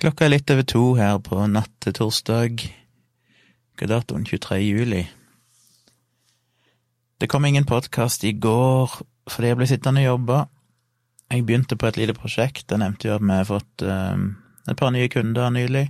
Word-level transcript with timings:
Klokka 0.00 0.24
er 0.24 0.30
litt 0.32 0.48
over 0.48 0.64
to 0.64 0.82
her 0.96 1.18
på 1.20 1.42
natt 1.52 1.72
til 1.84 1.92
torsdag. 1.92 2.62
Hva 3.76 3.84
er 3.84 3.90
datoen? 3.90 4.22
23. 4.24 4.56
juli. 4.64 5.02
Det 7.20 7.28
kom 7.28 7.44
ingen 7.44 7.68
podkast 7.68 8.24
i 8.24 8.32
går 8.32 8.94
fordi 9.28 9.50
jeg 9.50 9.58
ble 9.60 9.68
sittende 9.68 10.00
og 10.00 10.08
jobbe. 10.08 10.38
Jeg 11.28 11.44
begynte 11.44 11.76
på 11.76 11.90
et 11.90 12.00
lite 12.00 12.16
prosjekt. 12.16 12.64
Jeg 12.72 12.80
nevnte 12.80 13.10
jo 13.10 13.18
at 13.18 13.26
vi 13.26 13.36
har 13.42 13.44
fått 13.50 13.84
um, 13.84 14.24
et 14.72 14.80
par 14.80 14.96
nye 14.96 15.12
kunder 15.12 15.52
nylig. 15.52 15.84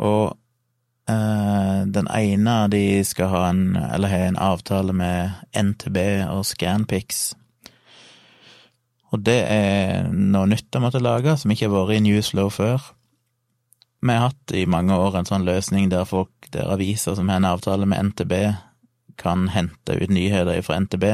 Og 0.00 0.32
uh, 0.32 1.80
den 1.98 2.08
ene 2.08 2.58
de 2.72 2.84
skal 3.04 3.28
ha 3.34 3.46
en, 3.50 3.64
eller 3.76 4.08
har 4.14 4.30
en 4.30 4.40
avtale 4.40 4.96
med 4.96 5.36
NTB 5.52 6.00
og 6.32 6.46
Scanpix. 6.48 7.34
Og 9.14 9.22
det 9.22 9.38
er 9.48 10.08
noe 10.10 10.48
nytt 10.50 10.72
jeg 10.74 10.82
måtte 10.82 11.02
lage, 11.02 11.36
som 11.38 11.52
ikke 11.52 11.68
har 11.68 11.74
vært 11.76 11.96
i 11.96 12.04
Newslow 12.08 12.50
før. 12.50 12.82
Vi 14.02 14.12
har 14.12 14.28
hatt 14.28 14.54
i 14.54 14.66
mange 14.70 14.96
år 14.96 15.18
en 15.18 15.28
sånn 15.28 15.46
løsning 15.46 15.88
der 15.90 16.08
folk, 16.08 16.32
der 16.54 16.72
aviser 16.74 17.16
som 17.16 17.30
har 17.30 17.40
en 17.40 17.48
avtale 17.48 17.88
med 17.88 18.12
NTB, 18.12 18.34
kan 19.16 19.48
hente 19.54 19.96
ut 19.96 20.12
nyheter 20.12 20.60
fra 20.62 20.76
NTB, 20.82 21.06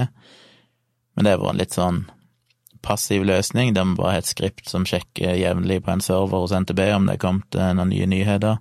men 1.15 1.24
det 1.24 1.34
har 1.34 1.41
vært 1.42 1.55
en 1.55 1.60
litt 1.60 1.77
sånn 1.77 2.01
passiv 2.82 3.23
løsning, 3.28 3.74
der 3.77 3.87
vi 3.87 3.95
bare 4.01 4.16
har 4.16 4.24
et 4.24 4.32
skript 4.32 4.68
som 4.68 4.87
sjekker 4.88 5.38
jevnlig 5.38 5.84
på 5.84 5.93
en 5.93 6.02
server 6.02 6.43
hos 6.43 6.54
NTB 6.56 6.82
om 6.96 7.06
det 7.06 7.16
er 7.16 7.23
kommet 7.23 7.54
eh, 7.54 7.73
noen 7.77 7.93
nye 7.95 8.09
nyheter. 8.10 8.59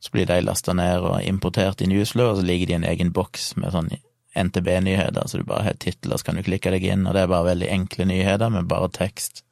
Så 0.00 0.12
blir 0.14 0.28
de 0.28 0.40
lasta 0.44 0.72
ned 0.76 1.04
og 1.04 1.20
importert 1.24 1.82
i 1.84 1.90
Newslow, 1.90 2.32
og 2.32 2.40
så 2.40 2.46
ligger 2.46 2.70
de 2.70 2.76
i 2.76 2.78
en 2.80 2.88
egen 2.88 3.12
boks 3.16 3.54
med 3.60 3.74
sånn 3.74 3.92
NTB-nyheter, 4.36 5.28
så 5.28 5.40
du 5.40 5.46
bare 5.48 5.68
har 5.68 5.78
titler, 5.82 6.16
så 6.16 6.28
kan 6.28 6.38
du 6.38 6.44
klikke 6.46 6.72
deg 6.74 6.84
inn, 6.86 7.06
og 7.06 7.16
det 7.16 7.24
er 7.24 7.32
bare 7.32 7.50
veldig 7.52 7.70
enkle 7.72 8.08
nyheter 8.10 8.52
med 8.52 8.68
bare 8.70 8.90
tekst. 8.92 9.42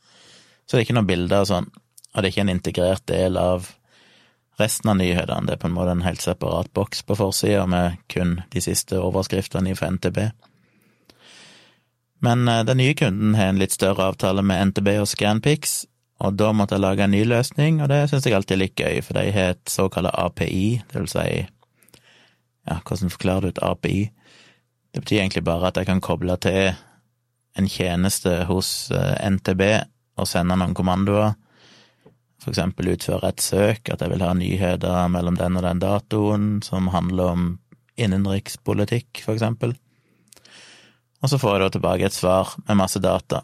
Så 0.64 0.76
det 0.76 0.82
er 0.82 0.86
ikke 0.86 0.98
noen 0.98 1.10
bilder 1.10 1.44
og 1.44 1.50
sånn, 1.50 1.70
og 2.14 2.20
det 2.20 2.28
er 2.28 2.32
ikke 2.32 2.44
en 2.46 2.54
integrert 2.54 3.06
del 3.10 3.40
av 3.40 3.70
resten 4.60 4.90
av 4.92 4.98
nyhetene, 5.00 5.48
det 5.48 5.56
er 5.56 5.62
på 5.62 5.70
en 5.70 5.74
måte 5.74 5.94
en 5.96 6.04
helt 6.06 6.22
separat 6.22 6.70
boks 6.76 7.02
på 7.06 7.16
forsida 7.18 7.64
med 7.66 7.96
kun 8.12 8.36
de 8.52 8.62
siste 8.62 9.00
overskriftene 9.02 9.74
fra 9.78 9.90
NTB. 9.96 10.20
Men 12.24 12.46
eh, 12.48 12.62
den 12.64 12.78
nye 12.80 12.94
kunden 12.94 13.34
har 13.34 13.50
en 13.50 13.58
litt 13.60 13.74
større 13.74 14.12
avtale 14.12 14.44
med 14.46 14.70
NTB 14.70 14.94
og 15.02 15.10
Scanpix, 15.10 15.82
og 16.22 16.38
da 16.38 16.52
måtte 16.54 16.76
jeg 16.76 16.84
lage 16.84 17.04
en 17.04 17.12
ny 17.12 17.24
løsning, 17.26 17.82
og 17.82 17.90
det 17.90 18.04
syns 18.08 18.28
jeg 18.28 18.36
alltid 18.36 18.56
er 18.56 18.62
litt 18.62 18.80
gøy, 18.80 19.00
for 19.04 19.18
de 19.18 19.34
har 19.34 19.56
et 19.56 19.70
såkalt 19.70 20.12
API, 20.14 20.84
det 20.92 21.02
vil 21.02 21.10
si 21.10 21.26
ja, 22.64 22.78
hvordan 22.78 23.12
forklarer 23.12 23.44
du 23.44 23.52
et 23.52 23.64
API? 23.66 23.98
Det 24.94 25.02
betyr 25.02 25.24
egentlig 25.24 25.42
bare 25.42 25.72
at 25.72 25.78
jeg 25.80 25.88
kan 25.88 26.02
koble 26.04 26.36
til 26.38 26.70
en 27.58 27.66
tjeneste 27.70 28.44
hos 28.46 28.92
eh, 28.94 29.16
NTB 29.26 29.62
og 30.22 30.28
sende 30.30 30.54
noen 30.58 30.74
kommandoer. 30.78 31.34
For 32.38 32.52
eksempel 32.52 32.92
utføre 32.92 33.32
et 33.32 33.42
søk, 33.42 33.90
at 33.90 34.04
jeg 34.04 34.12
vil 34.12 34.22
ha 34.22 34.34
nyheter 34.38 35.08
mellom 35.10 35.38
den 35.40 35.58
og 35.58 35.64
den 35.66 35.80
datoen 35.82 36.44
som 36.62 36.92
handler 36.94 37.32
om 37.32 37.48
innenrikspolitikk, 37.98 39.24
for 39.24 39.34
eksempel. 39.34 39.74
Og 41.22 41.32
så 41.32 41.40
får 41.40 41.56
jeg 41.56 41.64
da 41.64 41.72
tilbake 41.74 42.06
et 42.06 42.14
svar 42.14 42.54
med 42.68 42.78
masse 42.78 43.02
data, 43.02 43.42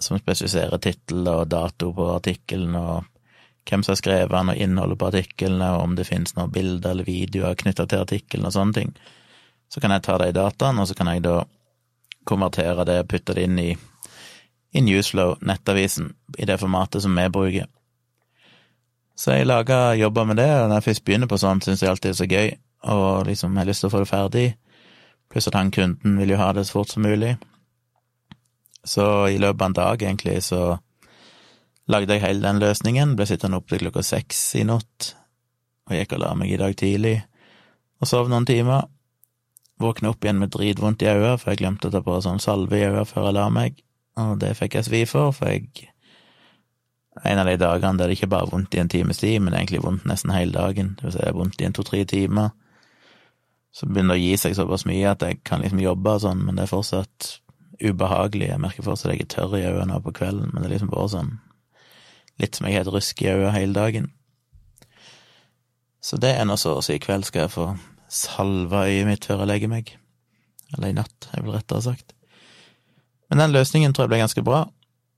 som 0.00 0.18
spesifiserer 0.18 0.82
tittel 0.82 1.22
og 1.28 1.50
dato 1.52 1.92
på 1.94 2.08
artikkelen, 2.16 2.74
og 2.80 3.06
hvem 3.68 3.84
som 3.84 3.92
har 3.92 4.00
skrevet 4.00 4.32
den, 4.32 4.54
og 4.54 4.66
innholdet 4.66 4.98
på 4.98 5.10
artiklene, 5.12 5.70
og 5.76 5.86
om 5.86 5.96
det 5.98 6.08
finnes 6.08 6.34
noen 6.38 6.50
bilder 6.54 6.94
eller 6.94 7.06
videoer 7.06 7.58
knytta 7.62 7.86
til 7.86 8.06
artikkelen, 8.06 8.48
og 8.48 8.56
sånne 8.56 8.78
ting. 8.80 8.94
Så 9.70 9.80
kan 9.80 9.94
jeg 9.94 10.02
ta 10.02 10.18
de 10.18 10.32
dataene, 10.34 10.82
og 10.82 10.88
så 10.90 10.96
kan 10.98 11.12
jeg 11.12 11.22
da 11.24 11.42
konvertere 12.26 12.84
det 12.88 12.98
og 13.04 13.10
putte 13.10 13.36
det 13.36 13.44
inn 13.46 13.58
i, 13.62 13.68
i 14.74 14.82
Newslow, 14.82 15.36
nettavisen, 15.46 16.12
i 16.38 16.46
det 16.46 16.58
formatet 16.60 17.04
som 17.04 17.14
vi 17.16 17.28
bruker. 17.30 17.68
Så 19.20 19.36
jeg 19.36 19.46
laga 19.46 19.94
jobber 20.00 20.24
med 20.24 20.40
det, 20.40 20.48
og 20.48 20.68
når 20.68 20.80
jeg 20.80 20.88
først 20.88 21.04
begynner 21.04 21.28
på 21.28 21.38
sånt, 21.38 21.66
syns 21.66 21.82
jeg 21.82 21.90
alltid 21.92 22.10
det 22.10 22.16
er 22.16 22.20
så 22.22 22.28
gøy, 22.30 22.50
og 22.94 23.26
liksom 23.28 23.56
har 23.60 23.68
lyst 23.68 23.84
til 23.84 23.90
å 23.90 23.92
få 23.92 24.02
det 24.02 24.10
ferdig. 24.10 24.44
Pluss 25.30 25.48
at 25.50 25.58
han 25.58 25.70
kunden 25.74 26.16
vil 26.18 26.32
jo 26.32 26.38
ha 26.40 26.50
det 26.56 26.64
så 26.66 26.78
fort 26.78 26.90
som 26.90 27.04
mulig. 27.04 27.34
Så 28.84 29.04
i 29.28 29.36
løpet 29.38 29.60
av 29.60 29.66
en 29.68 29.76
dag, 29.76 30.02
egentlig, 30.02 30.38
så 30.42 30.78
lagde 31.90 32.16
jeg 32.16 32.24
hele 32.24 32.42
den 32.46 32.62
løsningen, 32.62 33.12
ble 33.18 33.26
sittende 33.28 33.60
opp 33.60 33.68
til 33.68 33.84
klokka 33.84 34.02
seks 34.06 34.40
i 34.56 34.64
natt, 34.64 35.12
og 35.90 35.98
gikk 35.98 36.16
og 36.16 36.22
la 36.24 36.32
meg 36.38 36.54
i 36.54 36.60
dag 36.62 36.76
tidlig, 36.80 37.18
og 38.00 38.08
sov 38.08 38.30
noen 38.32 38.48
timer. 38.48 38.88
Våkna 39.80 40.10
opp 40.12 40.24
igjen 40.24 40.40
med 40.40 40.52
dritvondt 40.52 41.02
i 41.02 41.08
øynene, 41.08 41.38
for 41.40 41.52
jeg 41.52 41.62
glemte 41.62 41.88
å 41.88 41.94
ta 41.94 42.02
på 42.04 42.18
sånn 42.20 42.42
salve 42.42 42.76
i 42.76 42.84
øynene 42.84 43.06
før 43.08 43.30
jeg 43.30 43.36
la 43.38 43.46
meg, 43.54 43.80
og 44.20 44.34
det 44.42 44.52
fikk 44.58 44.76
jeg 44.76 44.88
svi 44.88 45.06
for, 45.08 45.32
for 45.36 45.52
jeg 45.52 45.88
En 47.26 47.40
av 47.42 47.44
de 47.48 47.56
dagene 47.58 47.98
der 47.98 48.06
det 48.06 48.14
ikke 48.16 48.28
bare 48.30 48.46
er 48.46 48.52
vondt 48.52 48.74
i 48.74 48.78
en 48.78 48.88
times 48.88 49.18
tid, 49.18 49.40
men 49.42 49.52
egentlig 49.52 49.80
vondt 49.82 50.04
nesten 50.06 50.30
hele 50.30 50.52
dagen, 50.54 50.94
det 50.96 51.04
vil 51.04 51.12
si 51.12 51.18
det 51.18 51.26
er 51.28 51.34
vondt 51.36 51.60
i 51.60 51.66
en 51.66 51.74
to-tre 51.74 52.04
timer, 52.06 52.52
så 53.74 53.86
begynner 53.86 54.14
det 54.14 54.20
å 54.20 54.22
gi 54.22 54.36
seg 54.38 54.54
såpass 54.56 54.86
mye 54.86 55.10
at 55.10 55.24
jeg 55.26 55.40
kan 55.44 55.60
liksom 55.60 55.82
jobbe 55.82 56.14
og 56.14 56.22
sånn, 56.22 56.44
men 56.46 56.56
det 56.56 56.64
er 56.64 56.70
fortsatt 56.70 57.28
ubehagelig, 57.82 58.48
jeg 58.52 58.62
merker 58.62 58.86
fortsatt 58.86 59.10
at 59.10 59.18
jeg 59.18 59.26
er 59.26 59.32
tørr 59.34 59.58
i 59.58 59.66
øynene 59.66 60.00
på 60.04 60.14
kvelden, 60.16 60.52
men 60.52 60.62
det 60.62 60.70
er 60.70 60.74
liksom 60.76 60.92
bare 60.94 61.12
sånn 61.12 61.34
litt 62.40 62.56
som 62.56 62.68
jeg 62.68 62.78
har 62.78 62.86
et 62.86 62.94
rusk 62.94 63.22
i 63.22 63.30
øynene 63.34 63.54
hele 63.58 63.76
dagen. 63.76 64.10
Så 66.00 66.16
det 66.16 66.32
er 66.32 66.46
nå 66.48 66.56
så 66.56 66.78
å 66.78 66.84
si 66.84 66.96
i 66.96 67.02
kveld 67.02 67.26
skal 67.28 67.44
jeg 67.44 67.52
få 67.52 67.66
salva 68.10 68.84
øyet 68.88 69.08
mitt 69.08 69.26
før 69.28 69.44
jeg 69.44 69.52
legger 69.52 69.72
meg. 69.72 69.94
Eller 70.74 70.90
i 70.90 70.96
natt, 70.96 71.30
er 71.32 71.44
vel 71.44 71.56
rettere 71.56 71.82
sagt. 71.84 72.14
Men 73.30 73.44
den 73.44 73.54
løsningen 73.54 73.94
tror 73.94 74.06
jeg 74.06 74.14
ble 74.14 74.22
ganske 74.24 74.44
bra. 74.46 74.64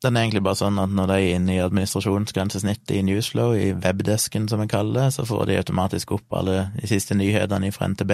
Den 0.03 0.17
er 0.17 0.27
egentlig 0.27 0.43
bare 0.45 0.59
sånn 0.59 0.81
at 0.83 0.91
når 0.93 1.13
de 1.13 1.17
er 1.21 1.37
inne 1.37 1.55
i 1.55 1.63
administrasjonsgrensesnittet 1.63 2.97
i 2.97 3.05
Newslow, 3.07 3.55
i 3.55 3.71
webdesken 3.77 4.49
som 4.51 4.65
jeg 4.65 4.73
kaller 4.73 4.99
det, 4.99 5.07
så 5.15 5.25
får 5.29 5.47
de 5.49 5.59
automatisk 5.61 6.17
opp 6.17 6.39
alle 6.41 6.57
de 6.75 6.91
siste 6.91 7.17
nyhetene 7.17 7.71
fra 7.75 7.89
NTB. 7.93 8.13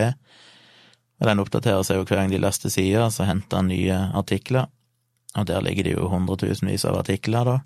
Og 1.18 1.30
den 1.30 1.42
oppdaterer 1.42 1.86
seg 1.86 1.98
jo 1.98 2.04
hver 2.04 2.20
gang 2.20 2.34
de 2.34 2.42
laster 2.42 2.70
sider, 2.70 3.08
så 3.10 3.26
henter 3.26 3.62
han 3.62 3.72
nye 3.72 3.96
artikler. 4.20 4.68
Og 5.38 5.48
der 5.48 5.64
ligger 5.64 5.88
det 5.88 5.96
jo 5.96 6.10
hundretusenvis 6.12 6.84
av 6.88 7.00
artikler, 7.00 7.48
da, 7.48 7.56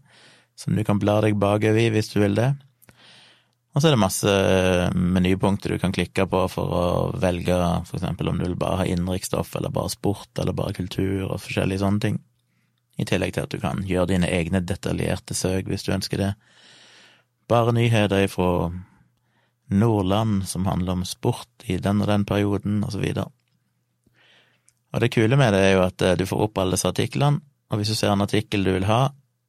som 0.58 0.76
du 0.76 0.84
kan 0.86 1.02
bla 1.02 1.18
deg 1.24 1.36
bakover 1.40 1.82
i 1.82 1.90
hvis 1.92 2.12
du 2.14 2.20
vil 2.22 2.38
det. 2.38 2.52
Og 3.72 3.80
så 3.80 3.88
er 3.88 3.94
det 3.94 4.02
masse 4.02 4.32
menypunkter 4.92 5.72
du 5.72 5.80
kan 5.80 5.94
klikke 5.96 6.26
på 6.28 6.42
for 6.52 6.74
å 6.76 6.84
velge 7.16 7.56
for 7.88 7.96
eksempel 7.96 8.28
om 8.28 8.36
du 8.40 8.44
vil 8.44 8.58
bare 8.60 8.82
ha 8.82 8.88
innenriksstoff, 8.88 9.54
eller 9.56 9.72
bare 9.72 9.92
sport, 9.94 10.28
eller 10.38 10.56
bare 10.56 10.76
kultur, 10.76 11.30
og 11.30 11.40
forskjellige 11.40 11.80
sånne 11.80 12.04
ting. 12.04 12.18
I 13.00 13.06
tillegg 13.08 13.32
til 13.32 13.46
at 13.46 13.54
du 13.54 13.60
kan 13.62 13.80
gjøre 13.88 14.10
dine 14.12 14.28
egne 14.28 14.60
detaljerte 14.60 15.36
søk 15.36 15.70
hvis 15.72 15.86
du 15.86 15.94
ønsker 15.96 16.20
det. 16.20 16.32
Bare 17.48 17.72
nyheter 17.72 18.28
fra 18.28 18.68
Nordland 19.72 20.44
som 20.48 20.68
handler 20.68 20.98
om 20.98 21.08
sport 21.08 21.64
i 21.64 21.80
den 21.80 22.04
og 22.04 22.12
den 22.12 22.28
perioden, 22.28 22.82
og 22.84 22.92
så 22.92 23.00
videre. 23.00 23.30
Og 24.92 25.00
det 25.00 25.14
kule 25.14 25.38
med 25.40 25.56
det 25.56 25.64
er 25.64 25.76
jo 25.78 25.86
at 25.86 26.04
du 26.20 26.28
får 26.28 26.44
opp 26.44 26.60
alle 26.60 26.76
disse 26.76 26.92
artiklene, 26.92 27.40
og 27.72 27.80
hvis 27.80 27.88
du 27.88 27.96
ser 27.96 28.12
en 28.12 28.20
artikkel 28.20 28.68
du 28.68 28.74
vil 28.74 28.84
ha, 28.84 29.06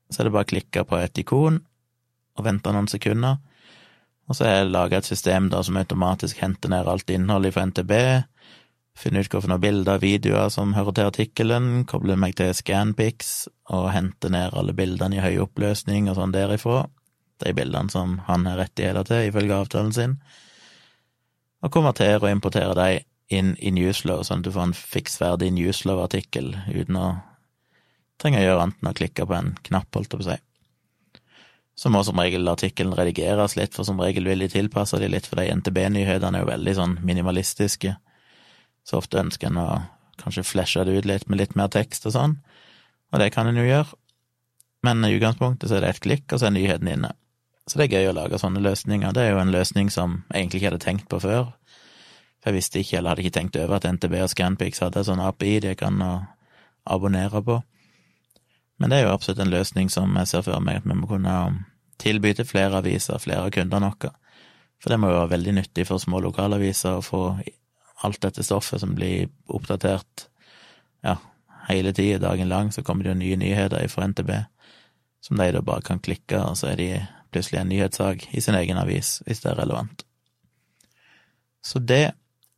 så 0.08 0.22
er 0.22 0.30
det 0.30 0.38
bare 0.38 0.48
å 0.48 0.54
klikke 0.54 0.88
på 0.88 0.96
et 1.04 1.20
ikon 1.20 1.60
og 2.40 2.46
vente 2.48 2.72
noen 2.72 2.88
sekunder 2.88 3.42
og 4.28 4.38
så 4.38 4.46
har 4.48 4.54
jeg 4.56 4.72
laga 4.72 5.00
et 5.00 5.10
system 5.10 5.50
da 5.52 5.62
som 5.64 5.78
automatisk 5.80 6.40
henter 6.44 6.72
ned 6.72 6.88
alt 6.88 7.10
innholdet 7.12 7.56
fra 7.56 7.66
NTB, 7.68 7.94
finner 8.98 9.26
ut 9.26 9.34
hvilke 9.34 9.58
bilder 9.60 9.98
og 9.98 10.04
videoer 10.04 10.52
som 10.54 10.76
hører 10.78 10.96
til 10.96 11.10
artikkelen, 11.10 11.70
kobler 11.90 12.20
meg 12.20 12.36
til 12.38 12.54
Scanpix 12.54 13.48
og 13.74 13.90
henter 13.92 14.32
ned 14.34 14.54
alle 14.54 14.76
bildene 14.78 15.18
i 15.18 15.24
høy 15.24 15.42
oppløsning 15.48 16.10
og 16.12 16.20
sånn 16.20 16.36
derifra, 16.36 16.86
de 17.44 17.56
bildene 17.58 17.92
som 17.92 18.20
han 18.28 18.46
har 18.48 18.62
rettigheter 18.62 19.08
til 19.10 19.28
ifølge 19.32 19.58
avtalen 19.58 19.92
sin, 19.96 20.16
og 21.64 21.74
konverterer 21.74 22.22
og 22.22 22.32
importerer 22.32 22.78
de 22.78 23.04
inn 23.34 23.54
i 23.60 23.72
Newslow, 23.74 24.22
sånn 24.24 24.44
at 24.44 24.48
du 24.48 24.54
får 24.54 24.70
en 24.70 24.78
fiksferdig 24.78 25.50
Newslow-artikkel 25.56 26.52
uten 26.70 27.00
å 27.00 27.08
trenge 28.22 28.42
å 28.42 28.46
gjøre 28.46 28.66
annet 28.68 28.82
enn 28.84 28.92
å 28.92 28.98
klikke 28.98 29.28
på 29.28 29.38
en 29.38 29.56
knapp, 29.66 29.90
holdt 29.96 30.12
jeg 30.12 30.20
på 30.20 30.24
å 30.24 30.28
si. 30.30 30.42
Så 31.76 31.90
må 31.90 32.04
som 32.06 32.20
regel 32.22 32.48
artikkelen 32.48 32.94
redigeres 32.94 33.56
litt, 33.58 33.74
for 33.74 33.88
som 33.88 34.02
regel 34.02 34.28
vil 34.30 34.44
de 34.46 34.50
tilpasse 34.52 35.00
de 35.02 35.10
litt, 35.10 35.26
for 35.30 35.42
de 35.42 35.50
NTB-nyhetene 35.58 36.38
er 36.38 36.46
jo 36.46 36.52
veldig 36.52 36.76
sånn 36.78 37.00
minimalistiske. 37.02 37.96
Så 38.86 39.00
ofte 39.00 39.22
ønsker 39.24 39.50
en 39.50 39.62
å 39.62 39.68
kanskje 40.22 40.46
flashe 40.46 40.84
det 40.86 41.00
ut 41.00 41.10
litt 41.10 41.26
med 41.30 41.42
litt 41.42 41.56
mer 41.58 41.72
tekst 41.74 42.06
og 42.06 42.14
sånn, 42.14 42.38
og 43.14 43.22
det 43.22 43.32
kan 43.34 43.50
en 43.50 43.58
jo 43.58 43.66
gjøre. 43.66 43.98
Men 44.84 45.06
i 45.08 45.14
utgangspunktet 45.16 45.70
så 45.70 45.78
er 45.78 45.86
det 45.86 45.94
ett 45.94 46.04
klikk, 46.04 46.28
og 46.30 46.42
så 46.42 46.50
er 46.50 46.56
nyheten 46.58 46.90
inne. 46.92 47.14
Så 47.70 47.80
det 47.80 47.88
er 47.88 48.02
gøy 48.02 48.10
å 48.12 48.16
lage 48.18 48.40
sånne 48.42 48.62
løsninger. 48.62 49.14
Det 49.16 49.24
er 49.24 49.32
jo 49.32 49.42
en 49.42 49.54
løsning 49.54 49.90
som 49.94 50.18
jeg 50.28 50.42
egentlig 50.42 50.60
ikke 50.60 50.72
hadde 50.74 50.84
tenkt 50.84 51.06
på 51.10 51.22
før. 51.24 51.54
For 52.44 52.52
jeg 52.52 52.58
visste 52.58 52.82
ikke, 52.82 52.98
eller 53.00 53.14
hadde 53.14 53.24
ikke 53.24 53.38
tenkt 53.38 53.60
over, 53.62 53.78
at 53.80 53.88
NTB 53.88 54.18
og 54.20 54.32
Scanpix 54.34 54.84
hadde 54.84 55.00
en 55.00 55.08
sånn 55.08 55.24
API 55.24 55.62
de 55.64 55.72
kan 55.80 56.02
abonnere 56.84 57.40
på. 57.48 57.62
Men 58.82 58.90
det 58.90 59.00
er 59.00 59.08
jo 59.08 59.14
absolutt 59.14 59.42
en 59.44 59.54
løsning 59.54 59.92
som 59.94 60.16
jeg 60.18 60.30
ser 60.32 60.46
for 60.46 60.64
meg 60.64 60.82
at 60.82 60.88
vi 60.88 60.98
må 60.98 61.08
kunne 61.10 61.36
tilby 62.02 62.34
til 62.36 62.48
flere 62.48 62.82
aviser, 62.82 63.22
flere 63.22 63.52
kunder 63.54 63.84
noe. 63.84 64.14
For 64.82 64.92
det 64.92 65.00
må 65.00 65.12
jo 65.12 65.20
være 65.22 65.36
veldig 65.38 65.54
nyttig 65.60 65.86
for 65.88 66.02
små 66.02 66.20
lokalaviser 66.26 66.98
å 66.98 67.06
få 67.06 67.24
alt 68.04 68.22
dette 68.26 68.44
stoffet 68.44 68.82
som 68.82 68.96
blir 68.98 69.30
oppdatert 69.48 70.26
ja, 71.06 71.18
hele 71.70 71.94
tida, 71.96 72.20
dagen 72.26 72.50
lang, 72.52 72.72
så 72.72 72.84
kommer 72.84 73.06
det 73.06 73.14
jo 73.14 73.20
nye 73.22 73.40
nyheter 73.40 73.88
fra 73.92 74.08
NTB, 74.12 74.34
som 75.24 75.40
de 75.40 75.52
da 75.56 75.62
bare 75.64 75.86
kan 75.88 76.02
klikke, 76.04 76.42
og 76.42 76.58
så 76.60 76.74
er 76.74 76.82
de 76.82 76.90
plutselig 77.34 77.62
en 77.62 77.72
nyhetssak 77.72 78.28
i 78.36 78.44
sin 78.44 78.58
egen 78.60 78.80
avis, 78.80 79.22
hvis 79.28 79.44
det 79.44 79.54
er 79.54 79.62
relevant. 79.62 80.04
Så 81.64 81.80
det 81.80 82.04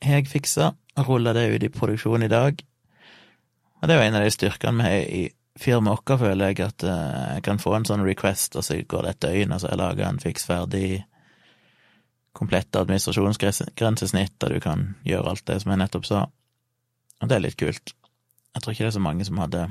har 0.02 0.20
jeg 0.20 0.32
fiksa, 0.32 0.74
og 0.98 1.10
rulla 1.10 1.34
det 1.36 1.50
ut 1.54 1.64
i 1.64 1.74
produksjon 1.74 2.26
i 2.26 2.32
dag. 2.32 2.58
Og 3.82 3.88
det 3.88 3.96
er 3.96 4.02
jo 4.02 4.08
en 4.08 4.18
av 4.18 4.26
de 4.26 4.34
styrkene 4.34 4.82
vi 4.82 4.90
har 4.90 5.10
i 5.20 5.24
firmaet 5.60 6.04
vårt, 6.06 6.20
føler 6.20 6.52
jeg, 6.52 6.62
at 6.66 6.84
eh, 6.84 7.36
jeg 7.38 7.46
kan 7.48 7.62
få 7.62 7.76
en 7.78 7.88
sånn 7.88 8.06
request, 8.06 8.58
og 8.60 8.66
så 8.68 8.80
går 8.82 9.06
det 9.06 9.14
et 9.14 9.22
døgn, 9.28 9.56
og 9.56 9.62
så 9.62 9.70
har 9.70 9.76
jeg 9.76 9.84
laga 9.84 10.10
en 10.10 10.22
fiks 10.24 10.48
ferdig 10.50 10.88
komplett 12.36 12.76
administrasjonsgrensesnitt, 12.76 14.36
der 14.44 14.58
du 14.58 14.60
kan 14.64 14.90
gjøre 15.08 15.32
alt 15.32 15.46
det 15.48 15.62
som 15.64 15.72
jeg 15.72 15.82
nettopp 15.82 16.08
sa. 16.10 16.26
Og 17.22 17.32
det 17.32 17.38
er 17.38 17.46
litt 17.46 17.60
kult. 17.60 17.96
Jeg 18.56 18.64
tror 18.64 18.76
ikke 18.76 18.84
det 18.84 18.92
er 18.92 18.98
så 18.98 19.04
mange 19.04 19.28
som 19.28 19.40
hadde 19.40 19.66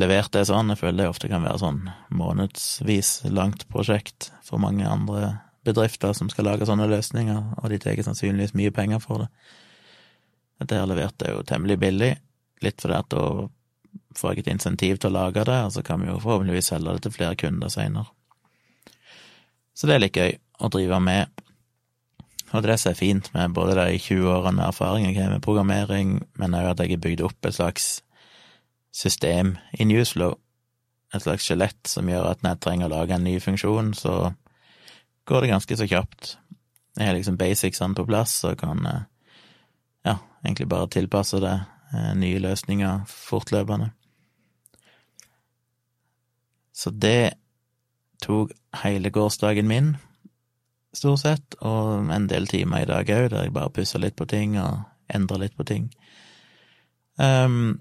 levert 0.00 0.32
det 0.32 0.46
sånn. 0.48 0.72
Jeg 0.72 0.80
føler 0.80 1.02
det 1.02 1.10
ofte 1.12 1.28
kan 1.28 1.44
være 1.44 1.60
sånn 1.60 1.82
månedsvis 2.16 3.12
langt 3.28 3.66
prosjekt 3.68 4.30
for 4.46 4.62
mange 4.62 4.88
andre 4.88 5.34
bedrifter 5.68 6.14
som 6.16 6.30
skal 6.32 6.48
lage 6.48 6.68
sånne 6.68 6.88
løsninger, 6.88 7.40
og 7.60 7.68
de 7.68 7.80
tar 7.82 8.00
sannsynligvis 8.04 8.56
mye 8.56 8.72
penger 8.72 9.02
for 9.04 9.24
det. 9.24 9.30
Dette 10.60 10.76
her 10.76 10.88
leverte 10.88 11.28
er 11.28 11.36
jo 11.36 11.44
temmelig 11.48 11.76
billig, 11.80 12.14
litt 12.64 12.80
fordi 12.80 12.96
at 12.96 13.12
da 13.12 13.24
får 14.16 14.34
jeg 14.34 14.44
et 14.44 14.54
insentiv 14.54 14.98
til 14.98 15.10
å 15.10 15.18
lage 15.18 15.44
det, 15.46 15.58
og 15.66 15.72
så 15.74 15.84
kan 15.86 16.02
vi 16.02 16.10
jo 16.10 16.18
forhåpentligvis 16.22 16.72
selge 16.72 16.96
det 16.96 17.04
til 17.06 17.14
flere 17.14 17.38
kunder 17.38 17.72
seinere. 17.72 18.10
Så 19.74 19.88
det 19.88 19.96
er 19.96 20.02
litt 20.02 20.18
gøy 20.18 20.34
å 20.60 20.68
drive 20.72 20.98
med. 21.00 21.42
Og 22.50 22.66
det 22.66 22.76
som 22.82 22.90
er 22.90 22.98
fint 22.98 23.30
med 23.34 23.54
både 23.54 23.76
de 23.78 23.98
20 23.98 24.26
årene 24.28 24.58
med 24.58 24.66
erfaring 24.66 25.06
jeg 25.06 25.20
har 25.22 25.32
med 25.32 25.44
programmering, 25.44 26.18
men 26.38 26.56
òg 26.58 26.72
at 26.72 26.82
jeg 26.82 26.96
har 26.96 27.04
bygd 27.06 27.24
opp 27.28 27.46
et 27.46 27.56
slags 27.56 27.88
system 28.92 29.54
i 29.78 29.86
Newsflow, 29.86 30.34
et 31.14 31.22
slags 31.22 31.46
skjelett 31.46 31.90
som 31.90 32.10
gjør 32.10 32.32
at 32.32 32.42
når 32.42 32.56
jeg 32.56 32.62
trenger 32.66 32.90
å 32.90 32.94
lage 32.96 33.14
en 33.14 33.26
ny 33.26 33.36
funksjon, 33.42 33.94
så 33.94 34.32
går 35.30 35.44
det 35.46 35.52
ganske 35.52 35.78
så 35.78 35.86
kjapt. 35.90 36.34
Jeg 36.98 37.06
har 37.06 37.16
liksom 37.16 37.38
basicsene 37.38 37.96
på 37.96 38.06
plass 38.08 38.34
og 38.46 38.58
kan 38.60 38.82
eh, 38.86 39.06
ja, 40.10 40.16
egentlig 40.42 40.68
bare 40.70 40.90
tilpasse 40.90 41.38
det 41.42 41.54
nye 41.90 42.38
løsninger 42.38 43.02
fortløpende. 43.10 43.90
Så 46.80 46.92
det 46.94 47.34
tok 48.24 48.52
hele 48.84 49.10
gårsdagen 49.12 49.68
min, 49.68 49.94
stort 50.96 51.22
sett, 51.22 51.56
og 51.60 52.10
en 52.12 52.28
del 52.30 52.48
timer 52.50 52.84
i 52.84 52.88
dag 52.88 53.10
òg, 53.14 53.28
der 53.32 53.46
jeg 53.46 53.54
bare 53.54 53.72
pussa 53.74 54.00
litt 54.00 54.16
på 54.18 54.26
ting 54.30 54.56
og 54.60 54.80
endra 55.12 55.38
litt 55.42 55.56
på 55.58 55.66
ting. 55.68 55.90
Um, 57.20 57.80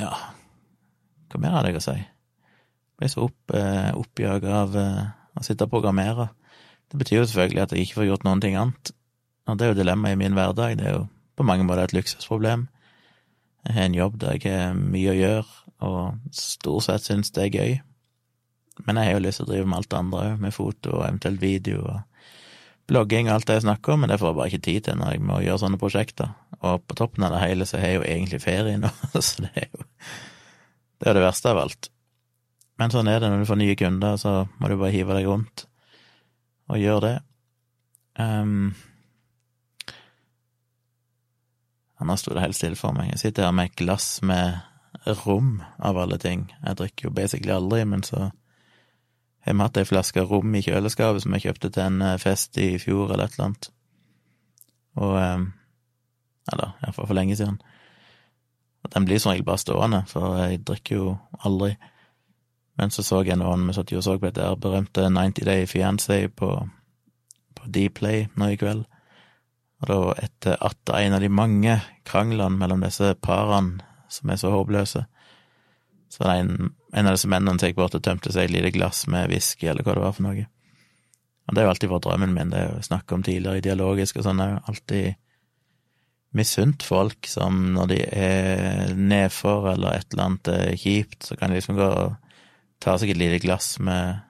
ja, 0.00 0.10
hva 1.30 1.40
mer 1.40 1.56
hadde 1.58 1.72
jeg 1.72 1.80
å 1.80 1.84
si? 1.84 1.96
Jeg 2.00 2.98
ble 3.00 3.10
så 3.12 3.26
opp, 3.28 3.54
uh, 3.54 3.92
oppjaga 3.98 4.56
av 4.64 4.76
uh, 4.78 5.04
å 5.38 5.44
sitte 5.46 5.68
og 5.68 5.74
programmere. 5.74 6.30
Det 6.90 7.00
betyr 7.00 7.20
jo 7.20 7.26
selvfølgelig 7.28 7.64
at 7.64 7.74
jeg 7.74 7.86
ikke 7.86 8.00
får 8.00 8.10
gjort 8.10 8.26
noen 8.26 8.42
ting 8.42 8.58
annet, 8.58 8.94
og 9.46 9.58
det 9.58 9.66
er 9.66 9.74
jo 9.74 9.80
dilemmaet 9.80 10.16
i 10.16 10.20
min 10.20 10.36
hverdag. 10.36 10.78
Det 10.80 10.88
er 10.88 10.98
jo 10.98 11.04
på 11.36 11.46
mange 11.46 11.66
måter 11.66 11.88
et 11.88 11.96
luksusproblem. 11.96 12.68
Jeg 13.64 13.76
har 13.76 13.88
en 13.88 13.96
jobb 13.96 14.18
der 14.20 14.38
jeg 14.38 14.52
har 14.52 14.78
mye 14.78 15.12
å 15.12 15.18
gjøre, 15.18 15.44
og 15.84 16.34
stort 16.36 16.86
sett 16.86 17.06
syns 17.06 17.32
det 17.34 17.46
er 17.46 17.54
gøy. 17.54 17.76
Men 18.86 18.98
jeg 18.98 19.08
har 19.08 19.16
jo 19.16 19.24
lyst 19.24 19.40
til 19.40 19.46
å 19.46 19.52
drive 19.52 19.68
med 19.70 19.78
alt 19.78 19.90
det 19.90 20.00
andre 20.00 20.24
òg, 20.24 20.42
med 20.42 20.54
foto 20.54 20.98
og 20.98 21.06
eventuelt 21.06 21.40
video 21.42 21.84
og 21.86 22.02
blogging 22.90 23.30
og 23.30 23.38
alt 23.38 23.48
det 23.48 23.58
jeg 23.58 23.64
snakker 23.64 23.94
om, 23.94 24.02
men 24.02 24.12
det 24.12 24.18
får 24.20 24.30
jeg 24.30 24.38
bare 24.38 24.52
ikke 24.52 24.66
tid 24.66 24.86
til 24.86 24.98
når 25.00 25.14
jeg 25.14 25.24
må 25.24 25.40
gjøre 25.40 25.62
sånne 25.62 25.80
prosjekter. 25.80 26.32
Og 26.60 26.84
på 26.84 26.96
toppen 26.98 27.24
av 27.24 27.32
det 27.32 27.42
hele 27.44 27.66
så 27.68 27.80
har 27.80 27.92
jeg 27.92 28.00
jo 28.00 28.06
egentlig 28.08 28.42
ferie 28.44 28.80
nå, 28.80 28.90
så 29.14 29.46
det 29.46 29.52
er 29.54 29.68
jo 29.70 29.88
Det 30.94 31.08
er 31.08 31.14
jo 31.14 31.18
det 31.18 31.26
verste 31.26 31.50
av 31.50 31.58
alt. 31.60 31.88
Men 32.80 32.90
sånn 32.90 33.08
er 33.10 33.20
det 33.20 33.28
når 33.30 33.42
du 33.42 33.48
får 33.48 33.58
nye 33.60 33.76
kunder, 33.78 34.16
så 34.18 34.32
må 34.58 34.70
du 34.70 34.76
bare 34.78 34.94
hive 34.94 35.16
deg 35.16 35.26
rundt 35.28 35.66
og 36.70 36.80
gjøre 36.80 37.00
det. 37.04 37.16
Um, 38.18 38.72
Annars 42.00 42.24
sto 42.24 42.34
det 42.34 42.42
helt 42.42 42.58
stille 42.58 42.78
for 42.78 42.96
meg. 42.96 43.12
Jeg 43.12 43.22
sitter 43.22 43.46
her 43.46 43.54
med 43.54 43.70
et 43.70 43.76
glass 43.78 44.22
med 44.22 44.58
rom, 45.26 45.62
av 45.78 45.98
alle 45.98 46.18
ting. 46.18 46.48
Jeg 46.64 46.78
drikker 46.78 47.08
jo 47.08 47.14
basically 47.14 47.52
aldri, 47.52 47.84
men 47.84 48.02
så 48.02 48.30
har 49.44 49.54
vi 49.54 49.60
hatt 49.60 49.76
ei 49.76 49.84
flaske 49.84 50.24
rom 50.24 50.54
i 50.56 50.62
kjøleskapet 50.64 51.22
som 51.22 51.36
jeg 51.36 51.46
kjøpte 51.46 51.70
til 51.70 51.84
en 51.84 52.02
eh, 52.02 52.18
fest 52.18 52.58
i 52.58 52.74
fjor, 52.80 53.12
eller 53.12 53.28
et 53.28 53.36
eller 53.36 53.50
annet. 53.50 53.70
Og 54.96 55.18
eh, 55.20 55.44
Eller 56.52 56.74
iallfall 56.84 57.06
for 57.08 57.16
lenge 57.16 57.36
siden. 57.36 57.54
Og 58.84 58.90
den 58.92 59.04
blir 59.08 59.18
som 59.18 59.30
regel 59.32 59.46
bare 59.48 59.58
stående, 59.58 60.02
for 60.06 60.36
jeg 60.36 60.60
drikker 60.68 60.96
jo 60.96 61.16
aldri. 61.40 61.70
Men 62.76 62.90
så 62.90 63.02
så 63.02 63.22
jeg 63.24 63.38
noen, 63.40 63.66
vi 63.66 63.72
satt 63.72 63.92
jo 63.92 64.02
og 64.02 64.04
så 64.04 64.18
på 64.18 64.26
dette 64.26 64.50
berømte 64.60 65.08
90 65.08 65.46
Day 65.46 65.64
Fiancé 65.64 66.26
på, 66.28 66.50
på 67.54 67.70
Dplay 67.72 68.26
nå 68.36 68.50
i 68.52 68.58
kveld. 68.60 68.84
Og 69.84 69.90
da, 69.90 69.96
etter 70.24 70.56
at 70.64 70.92
en 70.96 71.16
av 71.16 71.20
de 71.20 71.28
mange 71.28 71.76
kranglene 72.08 72.56
mellom 72.56 72.84
disse 72.84 73.10
parene 73.20 73.84
som 74.08 74.30
er 74.32 74.38
så 74.40 74.52
håpløse, 74.54 75.02
så 76.08 76.22
var 76.22 76.30
det 76.30 76.44
en, 76.44 76.70
en 76.94 77.08
av 77.10 77.16
disse 77.16 77.28
mennene 77.28 77.58
som 77.58 77.68
gikk 77.68 77.80
bort 77.80 77.96
og 77.98 78.04
tømte 78.06 78.32
seg 78.32 78.46
et 78.46 78.54
lite 78.54 78.72
glass 78.76 79.02
med 79.10 79.28
whisky, 79.32 79.66
eller 79.68 79.84
hva 79.84 79.96
det 79.96 80.04
var 80.04 80.14
for 80.16 80.24
noe. 80.28 80.46
Og 81.44 81.52
det 81.52 81.60
er 81.60 81.66
jo 81.66 81.72
alltid 81.74 81.92
vært 81.92 82.06
drømmen 82.06 82.32
min, 82.32 82.54
det 82.54 82.62
å 82.70 82.84
snakke 82.86 83.16
om 83.16 83.24
tidligere 83.26 83.60
ideologisk 83.60 84.20
og 84.20 84.26
sånn, 84.28 84.40
jeg 84.40 84.54
har 84.54 84.70
alltid 84.72 85.20
misunt 86.34 86.82
folk 86.82 87.28
som 87.30 87.60
når 87.76 87.90
de 87.92 87.98
er 88.08 88.94
nedfor 88.96 89.68
eller 89.74 90.00
et 90.00 90.08
eller 90.14 90.24
annet 90.24 90.52
er 90.54 90.80
kjipt, 90.80 91.28
så 91.28 91.36
kan 91.38 91.52
de 91.52 91.60
liksom 91.60 91.76
gå 91.78 91.90
og 91.90 92.16
ta 92.82 92.96
seg 92.98 93.12
et 93.12 93.20
lite 93.20 93.42
glass 93.44 93.76
med 93.84 94.24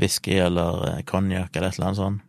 whisky 0.00 0.36
eller 0.42 1.00
konjakk 1.08 1.56
eller 1.56 1.72
et 1.72 1.80
eller 1.80 1.88
annet 1.88 2.02
sånt. 2.02 2.28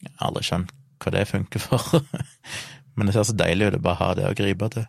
Jeg 0.00 0.12
har 0.16 0.28
aldri 0.32 0.46
skjønt 0.48 0.76
hva 1.00 1.12
det 1.14 1.26
funker 1.30 1.62
for, 1.62 2.00
men 2.94 3.08
det 3.08 3.16
ser 3.16 3.28
så 3.28 3.36
deilig 3.36 3.70
ut 3.70 3.78
å 3.78 3.84
bare 3.84 4.00
ha 4.02 4.10
det 4.18 4.26
å 4.28 4.36
gripe 4.36 4.70
til. 4.74 4.88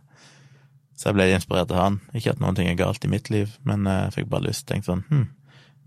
Så 0.98 1.10
jeg 1.10 1.18
ble 1.18 1.30
inspirert 1.34 1.72
av 1.74 1.80
han. 1.80 2.00
Ikke 2.14 2.36
at 2.36 2.42
noen 2.44 2.58
ting 2.58 2.68
er 2.70 2.78
galt 2.78 3.06
i 3.08 3.10
mitt 3.10 3.32
liv, 3.34 3.56
men 3.66 3.88
jeg 3.90 4.12
fikk 4.18 4.28
bare 4.30 4.46
lyst. 4.50 4.68
Tenkte 4.70 4.92
sånn 4.92 5.06
hm, 5.08 5.24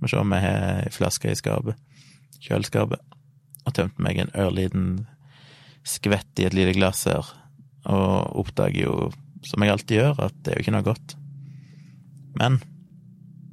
må 0.02 0.10
se 0.10 0.18
om 0.18 0.34
jeg 0.34 0.42
har 0.42 0.80
ei 0.82 0.94
flaske 0.94 1.30
i 1.30 1.38
skapet, 1.38 1.78
kjøleskapet, 2.42 3.02
og 3.64 3.76
tømte 3.76 4.02
meg 4.02 4.18
en 4.18 4.32
ørliten 4.34 4.88
skvett 5.86 6.40
i 6.42 6.48
et 6.48 6.56
lite 6.56 6.74
glass 6.74 7.04
her, 7.06 7.28
og 7.84 8.40
oppdager 8.42 8.88
jo, 8.88 9.10
som 9.44 9.62
jeg 9.62 9.74
alltid 9.74 10.00
gjør, 10.00 10.24
at 10.26 10.40
det 10.42 10.54
er 10.54 10.58
jo 10.58 10.64
ikke 10.64 10.74
noe 10.78 10.88
godt. 10.88 11.16
Men 12.40 12.58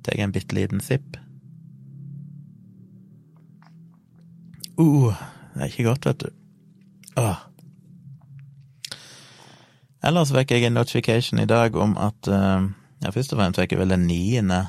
tar 0.02 0.18
en 0.18 0.34
bitte 0.34 0.58
liten 0.58 0.82
sipp 0.82 1.20
Uh, 4.82 5.14
det 5.54 5.62
er 5.62 5.70
ikke 5.70 5.84
godt, 5.84 6.06
vet 6.08 6.24
du. 6.24 6.41
Åh. 7.20 7.40
Ellers 10.02 10.32
fikk 10.34 10.54
jeg 10.56 10.66
en 10.66 10.78
notification 10.80 11.42
i 11.42 11.50
dag 11.50 11.76
om 11.76 11.98
at 12.00 12.30
uh, 12.32 12.70
Ja, 13.02 13.10
først 13.10 13.34
og 13.34 13.40
fremst 13.40 13.58
fikk 13.58 13.74
jeg 13.74 13.82
vel 13.82 13.94
den 13.96 14.06
niende 14.06 14.68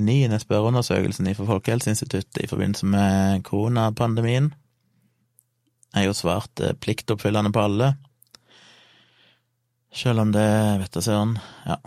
niende 0.00 0.38
spørreundersøkelsen 0.38 1.26
fra 1.34 1.46
Folkehelseinstituttet 1.48 2.44
i 2.44 2.46
forbindelse 2.46 2.86
med 2.86 3.42
koronapandemien. 3.44 4.52
Jeg 5.90 5.98
har 5.98 6.06
jo 6.06 6.14
svart 6.14 6.62
uh, 6.62 6.72
pliktoppfyllende 6.78 7.52
på 7.52 7.64
alle, 7.66 7.94
selv 9.92 10.22
om 10.22 10.32
det 10.32 10.46
vet 10.80 10.96
jeg 10.96 11.08
søren, 11.08 11.34
ja. 11.66 11.80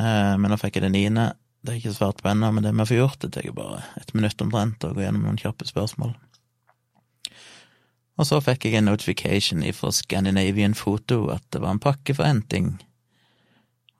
Uh, 0.00 0.36
men 0.40 0.52
nå 0.52 0.60
fikk 0.60 0.76
jeg 0.76 0.86
det 0.86 0.92
niende. 0.94 1.30
Det 1.64 1.76
jeg 1.76 1.82
ikke 1.82 1.96
svart 1.96 2.20
på 2.22 2.30
ennå, 2.30 2.52
men 2.52 2.64
det 2.64 2.72
vi 2.76 2.86
får 2.92 3.00
gjort, 3.00 3.20
det 3.24 3.32
tar 3.34 3.52
bare 3.56 3.82
et 4.00 4.14
minutt 4.16 4.44
omtrent 4.44 4.84
å 4.84 4.92
gå 4.96 5.02
gjennom 5.02 5.26
noen 5.26 5.40
kjappe 5.40 5.66
spørsmål. 5.68 6.14
Og 8.20 8.28
så 8.28 8.36
fikk 8.44 8.66
jeg 8.68 8.76
en 8.76 8.90
notification 8.90 9.64
ifra 9.64 9.88
Scandinavian 9.96 10.76
Photo 10.76 11.30
at 11.32 11.44
det 11.54 11.62
var 11.62 11.72
en 11.72 11.80
pakke 11.80 12.12
for 12.16 12.28
henting. 12.28 12.74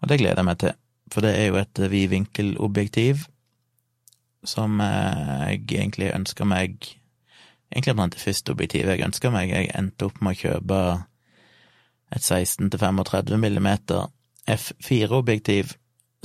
Og 0.05 0.11
det 0.11 0.21
gleder 0.21 0.43
jeg 0.43 0.49
meg 0.49 0.59
til, 0.61 0.75
for 1.13 1.25
det 1.25 1.33
er 1.39 1.47
jo 1.49 1.61
et 1.61 1.81
vidvinkelobjektiv 1.93 3.25
som 4.45 4.81
jeg 4.81 5.65
egentlig 5.69 6.15
ønsker 6.15 6.49
meg 6.49 6.97
Egentlig 7.71 7.93
blant 7.95 8.15
det 8.17 8.23
første 8.25 8.51
objektivet 8.51 8.97
jeg 8.97 9.07
ønsker 9.07 9.31
meg. 9.31 9.53
Jeg 9.55 9.69
endte 9.79 10.09
opp 10.09 10.17
med 10.19 10.35
å 10.35 10.39
kjøpe 10.41 10.79
et 12.11 12.25
16-35 12.25 13.37
mm 13.39 13.69
F4-objektiv 14.51 15.77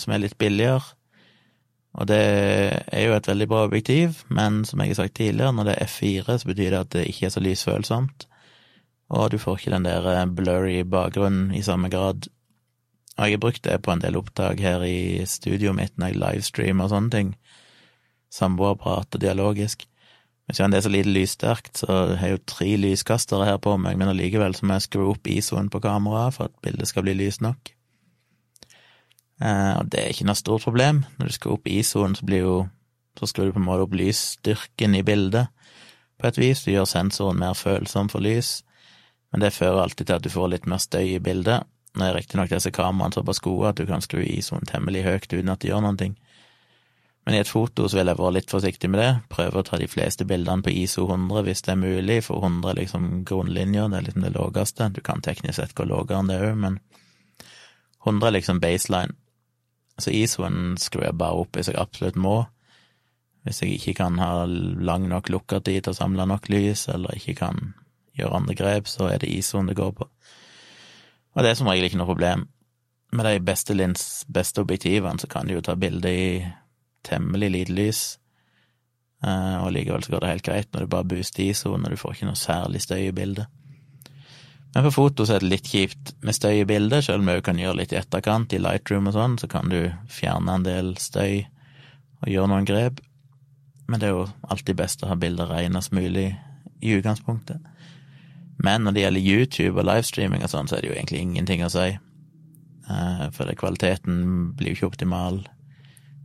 som 0.02 0.16
er 0.16 0.24
litt 0.24 0.34
billigere, 0.42 0.82
og 1.96 2.08
det 2.10 2.22
er 2.92 3.06
jo 3.08 3.16
et 3.16 3.28
veldig 3.28 3.48
bra 3.48 3.64
objektiv, 3.70 4.24
men 4.28 4.64
som 4.68 4.82
jeg 4.84 4.92
har 4.92 5.00
sagt 5.00 5.16
tidligere, 5.16 5.54
når 5.56 5.70
det 5.70 5.76
er 5.76 5.88
F4, 5.88 6.38
så 6.38 6.50
betyr 6.50 6.74
det 6.74 6.82
at 6.82 6.94
det 6.96 7.06
ikke 7.08 7.30
er 7.30 7.36
så 7.36 7.44
lysfølsomt, 7.44 8.28
og 9.16 9.32
du 9.32 9.38
får 9.40 9.60
ikke 9.60 9.76
den 9.78 9.86
der 9.88 10.08
eh, 10.12 10.26
blurry 10.28 10.82
bakgrunnen 10.84 11.54
i 11.56 11.62
samme 11.64 11.90
grad. 11.94 12.28
Og 13.16 13.24
jeg 13.24 13.38
har 13.38 13.44
brukt 13.44 13.64
det 13.64 13.82
på 13.86 13.94
en 13.94 14.02
del 14.02 14.18
opptak 14.20 14.60
her 14.60 14.84
i 14.84 15.24
studioet 15.30 15.78
mitt 15.78 15.94
når 15.96 16.12
jeg 16.12 16.20
livestreamer 16.20 16.88
og 16.88 16.92
sånne 16.92 17.14
ting. 17.14 17.30
Samboerprat 18.34 19.16
og 19.16 19.22
dialogisk. 19.22 19.86
Men 20.48 20.58
siden 20.58 20.74
det 20.74 20.82
er 20.82 20.88
så 20.88 20.92
lite 20.92 21.14
lyssterkt, 21.14 21.78
så 21.78 22.02
har 22.18 22.28
jeg 22.28 22.36
jo 22.36 22.44
tre 22.50 22.68
lyskastere 22.82 23.48
her 23.48 23.62
på 23.62 23.78
meg, 23.82 23.96
men 23.98 24.12
allikevel 24.12 24.58
så 24.58 24.66
må 24.66 24.76
jeg 24.76 24.90
skru 24.90 25.08
opp 25.14 25.30
ISO-en 25.32 25.72
på 25.74 25.82
kameraet 25.86 26.36
for 26.36 26.50
at 26.50 26.60
bildet 26.66 26.92
skal 26.92 27.06
bli 27.06 27.16
lyst 27.18 27.46
nok. 27.46 27.72
Eh, 29.42 29.74
og 29.80 29.90
det 29.92 30.02
er 30.02 30.14
ikke 30.14 30.28
noe 30.30 30.40
stort 30.40 30.64
problem. 30.68 31.04
Når 31.20 31.32
du 31.32 31.36
skal 31.36 31.56
opp 31.58 31.68
i 31.68 31.80
ISO-en, 31.82 32.16
så 32.16 32.40
jo 32.40 32.56
så 33.20 33.28
skrur 33.28 33.46
du 33.46 33.54
på 33.56 33.62
en 33.62 33.68
måte 33.68 33.86
opp 33.86 33.94
lysstyrken 33.96 34.96
i 34.96 35.04
bildet 35.08 35.48
på 36.20 36.28
et 36.28 36.40
vis. 36.40 36.66
Du 36.66 36.72
gjør 36.74 36.88
sensoren 36.90 37.40
mer 37.40 37.56
følsom 37.56 38.10
for 38.12 38.24
lys, 38.24 38.58
men 39.32 39.44
det 39.44 39.56
fører 39.56 39.84
alltid 39.84 40.10
til 40.10 40.18
at 40.18 40.26
du 40.26 40.32
får 40.32 40.52
litt 40.52 40.68
mer 40.68 40.84
støy 40.84 41.16
i 41.16 41.24
bildet. 41.24 41.64
Nå 41.96 42.04
er 42.04 42.18
riktignok 42.18 42.52
disse 42.52 42.74
kameraene 42.76 43.16
såpass 43.16 43.40
gode 43.40 43.72
at 43.72 43.80
du 43.80 43.86
kan 43.88 44.04
skru 44.04 44.20
ISO-en 44.20 44.68
temmelig 44.68 45.06
høyt 45.06 45.32
uten 45.32 45.52
at 45.54 45.64
det 45.64 45.72
gjør 45.72 45.86
noen 45.86 46.00
ting. 46.00 46.18
Men 47.26 47.38
i 47.38 47.40
et 47.42 47.50
foto 47.50 47.88
så 47.90 47.98
vil 47.98 48.12
jeg 48.12 48.20
være 48.20 48.36
litt 48.36 48.52
forsiktig 48.52 48.90
med 48.92 49.00
det, 49.02 49.12
prøve 49.34 49.62
å 49.62 49.66
ta 49.66 49.80
de 49.82 49.88
fleste 49.90 50.28
bildene 50.30 50.62
på 50.62 50.76
ISO 50.76 51.08
100 51.08 51.46
hvis 51.48 51.64
det 51.66 51.72
er 51.74 51.80
mulig, 51.82 52.20
for 52.28 52.44
100 52.44 52.70
er 52.70 52.80
liksom 52.84 53.08
grunnlinja, 53.26 53.88
det 53.90 53.98
er 53.98 54.06
liksom 54.10 54.28
det 54.28 54.34
laveste. 54.36 54.90
Du 54.94 55.02
kan 55.02 55.24
teknisk 55.26 55.58
sett 55.58 55.74
gå 55.74 55.88
lavere 55.90 56.20
enn 56.20 56.30
det 56.30 56.42
òg, 56.44 56.60
men 56.62 56.78
100 58.06 58.28
er 58.28 58.36
liksom 58.36 58.62
baseline. 58.62 59.18
Så 60.02 60.12
ISO-en 60.12 60.76
skrur 60.82 61.06
jeg 61.08 61.18
bare 61.18 61.40
opp 61.46 61.56
hvis 61.56 61.70
jeg 61.72 61.80
absolutt 61.80 62.18
må. 62.20 62.42
Hvis 63.46 63.62
jeg 63.62 63.78
ikke 63.78 63.94
kan 64.02 64.20
ha 64.20 64.46
lang 64.48 65.08
nok 65.08 65.30
lukkertid 65.32 65.86
til 65.86 65.94
å 65.94 65.98
samle 65.98 66.26
nok 66.28 66.50
lys, 66.50 66.88
eller 66.92 67.16
ikke 67.16 67.38
kan 67.44 67.62
gjøre 68.18 68.42
andre 68.42 68.56
grep, 68.58 68.90
så 68.90 69.10
er 69.12 69.22
det 69.22 69.32
ISO-en 69.32 69.70
det 69.70 69.78
går 69.78 69.94
på. 69.96 70.10
Og 71.36 71.44
det 71.44 71.52
er 71.52 71.58
som 71.60 71.70
regel 71.70 71.88
ikke 71.88 72.00
noe 72.00 72.10
problem. 72.10 72.48
Med 73.16 73.28
de 73.28 73.44
beste 73.46 73.76
lins, 73.76 74.26
beste 74.32 74.64
objektivene, 74.64 75.20
så 75.22 75.30
kan 75.32 75.48
du 75.48 75.56
jo 75.56 75.64
ta 75.64 75.76
bilde 75.80 76.12
i 76.12 76.30
temmelig 77.06 77.52
lite 77.54 77.76
lys, 77.76 78.02
eh, 79.24 79.58
og 79.62 79.72
likevel 79.76 80.04
så 80.04 80.16
går 80.16 80.24
det 80.24 80.32
helt 80.32 80.48
greit 80.48 80.72
når 80.74 80.86
du 80.86 80.94
bare 80.96 81.08
booster 81.12 81.46
ISO, 81.46 81.76
når 81.78 81.94
du 81.94 82.02
får 82.02 82.16
ikke 82.16 82.32
noe 82.32 82.40
særlig 82.40 82.82
støy 82.84 83.04
i 83.06 83.16
bildet. 83.16 83.52
Men 84.76 84.84
for 84.84 84.92
foto 84.92 85.24
så 85.24 85.38
er 85.38 85.44
det 85.44 85.48
litt 85.54 85.68
kjipt 85.72 86.10
med 86.20 86.36
støy 86.36 86.58
i 86.60 86.68
bildet, 86.68 87.06
selv 87.06 87.24
om 87.24 87.30
vi 87.32 87.40
kan 87.48 87.60
gjøre 87.60 87.78
litt 87.80 87.94
i 87.96 88.00
etterkant, 88.02 88.52
i 88.52 88.60
Lightroom 88.60 89.08
og 89.08 89.16
sånn, 89.16 89.38
så 89.40 89.48
kan 89.48 89.72
du 89.72 89.86
fjerne 90.12 90.52
en 90.52 90.66
del 90.68 90.90
støy 91.00 91.46
og 92.20 92.28
gjøre 92.28 92.50
noen 92.52 92.68
grep. 92.68 93.00
Men 93.88 94.02
det 94.02 94.10
er 94.10 94.18
jo 94.18 94.26
alltid 94.52 94.76
best 94.82 95.06
å 95.06 95.14
ha 95.14 95.16
bilder 95.16 95.48
renest 95.48 95.96
mulig 95.96 96.28
i 96.84 96.92
utgangspunktet. 96.98 97.64
Men 98.60 98.84
når 98.84 98.98
det 98.98 99.06
gjelder 99.06 99.32
YouTube 99.32 99.80
og 99.80 99.88
livestreaming 99.88 100.44
og 100.44 100.52
sånn, 100.52 100.68
så 100.68 100.76
er 100.76 100.84
det 100.84 100.92
jo 100.92 101.00
egentlig 101.00 101.24
ingenting 101.24 101.64
å 101.64 101.72
si. 101.72 101.88
For 102.86 103.40
for 103.40 103.58
kvaliteten 103.64 104.22
blir 104.60 104.74
jo 104.74 104.82
ikke 104.82 104.92
optimal 104.92 105.40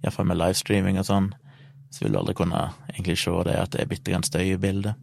iallfall 0.02 0.26
med 0.26 0.42
livestreaming 0.42 0.98
og 0.98 1.06
sånn, 1.06 1.30
så 1.94 2.02
vil 2.02 2.18
du 2.18 2.20
aldri 2.24 2.34
kunne 2.42 2.70
egentlig 2.96 3.20
se 3.22 3.42
det 3.46 3.60
at 3.62 3.70
det 3.76 3.84
er 3.84 3.90
bitte 3.94 4.10
grann 4.10 4.26
støy 4.26 4.56
i 4.56 4.60
bildet. 4.60 4.98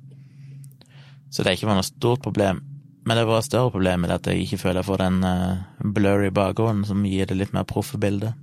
Så 1.32 1.44
det 1.44 1.52
er 1.52 1.58
ikke 1.58 1.72
noe 1.72 1.88
stort 1.88 2.28
problem. 2.28 2.66
Men 3.08 3.16
det 3.16 3.24
var 3.30 3.40
et 3.40 3.48
større 3.48 3.72
problem 3.72 4.02
med 4.04 4.12
at 4.12 4.28
jeg 4.28 4.42
ikke 4.44 4.58
føler 4.60 4.82
jeg 4.82 4.90
får 4.90 5.00
den 5.00 5.22
uh, 5.24 5.64
blurry 5.96 6.28
bakgrunnen 6.36 6.84
som 6.84 7.06
gir 7.08 7.24
det 7.30 7.38
litt 7.40 7.54
mer 7.56 7.64
proffe 7.64 7.96
bildet. 8.04 8.36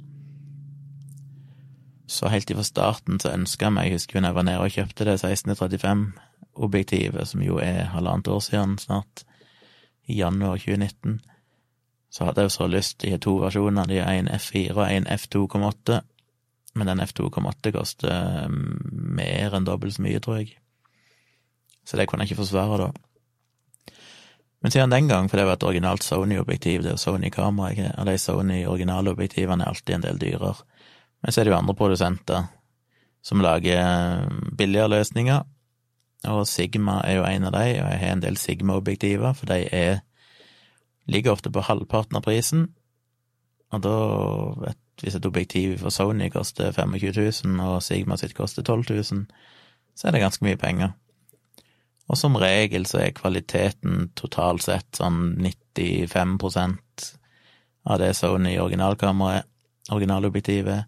Så 2.09 2.33
helt 2.33 2.49
ifra 2.51 2.65
starten 2.65 3.21
så 3.21 3.35
ønska 3.37 3.69
jeg 3.69 3.75
meg, 3.77 3.91
jeg 3.91 3.95
husker 3.99 4.17
jo 4.17 4.23
når 4.23 4.31
jeg 4.31 4.39
var 4.39 4.47
nede 4.49 4.63
og 4.65 4.73
kjøpte 4.73 5.07
det 5.09 5.21
1635-objektivet, 5.21 7.25
som 7.29 7.41
jo 7.45 7.61
er 7.61 7.93
halvannet 7.93 8.29
år 8.33 8.41
siden 8.45 8.79
snart, 8.81 9.25
i 10.09 10.17
januar 10.21 10.57
2019, 10.61 11.21
så 12.13 12.25
hadde 12.25 12.41
jeg 12.41 12.49
jo 12.49 12.57
så 12.57 12.67
lyst, 12.71 12.99
til 13.05 13.21
to 13.21 13.33
versjoner, 13.45 13.85
de 13.89 13.97
er 14.01 14.13
en 14.17 14.33
F4 14.33 14.73
og 14.77 14.89
en 14.89 15.07
F2,8, 15.13 16.01
men 16.75 16.87
den 16.89 17.01
F2,8 17.05 17.73
koster 17.75 18.13
eh, 18.13 18.49
mer 18.49 19.55
enn 19.57 19.67
dobbelt 19.69 19.95
så 19.97 20.03
mye, 20.05 20.21
tror 20.25 20.37
jeg. 20.41 20.49
Så 21.85 21.97
det 22.01 22.07
kunne 22.09 22.23
jeg 22.25 22.31
ikke 22.33 22.45
forsvare, 22.45 22.77
da. 22.87 22.91
Men 24.65 24.73
siden 24.73 24.91
den 24.91 25.09
gang, 25.09 25.27
for 25.29 25.37
det 25.37 25.45
var 25.45 25.59
et 25.59 25.65
originalt 25.69 26.05
Sony-objektiv, 26.07 26.83
det 26.87 26.95
er 26.95 26.97
Sony-kamera, 26.97 27.91
og 28.01 28.07
de 28.09 28.15
Sony-originalobjektivene 28.17 29.61
er 29.61 29.69
alltid 29.69 29.99
en 29.99 30.07
del 30.07 30.21
dyrere. 30.23 30.55
Men 31.21 31.33
så 31.33 31.41
er 31.41 31.45
det 31.45 31.53
jo 31.53 31.59
andre 31.59 31.75
produsenter 31.77 32.47
som 33.21 33.43
lager 33.45 33.83
eh, 33.83 34.31
billigere 34.57 34.89
løsninger, 34.89 35.45
og 36.33 36.47
Sigma 36.49 37.03
er 37.05 37.19
jo 37.19 37.27
en 37.29 37.45
av 37.45 37.53
de, 37.59 37.67
og 37.83 37.91
jeg 37.93 38.01
har 38.01 38.17
en 38.17 38.25
del 38.25 38.41
Sigma-objektiver, 38.41 39.37
for 39.37 39.53
de 39.53 39.69
er 39.69 40.01
ligger 41.13 41.37
ofte 41.37 41.53
på 41.53 41.61
halvparten 41.69 42.17
av 42.17 42.25
prisen, 42.25 42.71
og 43.69 43.85
da 43.85 43.95
vet 44.65 44.81
hvis 45.03 45.19
et 45.19 45.29
objektiv 45.29 45.77
for 45.83 45.93
Sony 45.93 46.31
koster 46.33 46.73
25 46.73 47.13
000, 47.45 47.61
og 47.61 47.83
Sigma 47.85 48.17
sitt 48.17 48.33
koster 48.33 48.65
12 48.65 48.85
000, 48.89 49.27
så 49.93 50.09
er 50.09 50.17
det 50.17 50.25
ganske 50.25 50.49
mye 50.49 50.57
penger. 50.57 50.97
Og 52.09 52.19
som 52.21 52.37
regel 52.37 52.85
så 52.87 53.01
er 53.01 53.15
kvaliteten 53.17 54.11
totalt 54.19 54.67
sett 54.67 54.99
sånn 54.99 55.37
95% 55.41 57.09
av 57.85 58.01
det 58.01 58.13
Sony 58.17 58.59
originalkameraet, 58.61 59.49
originalobjektivet, 59.93 60.85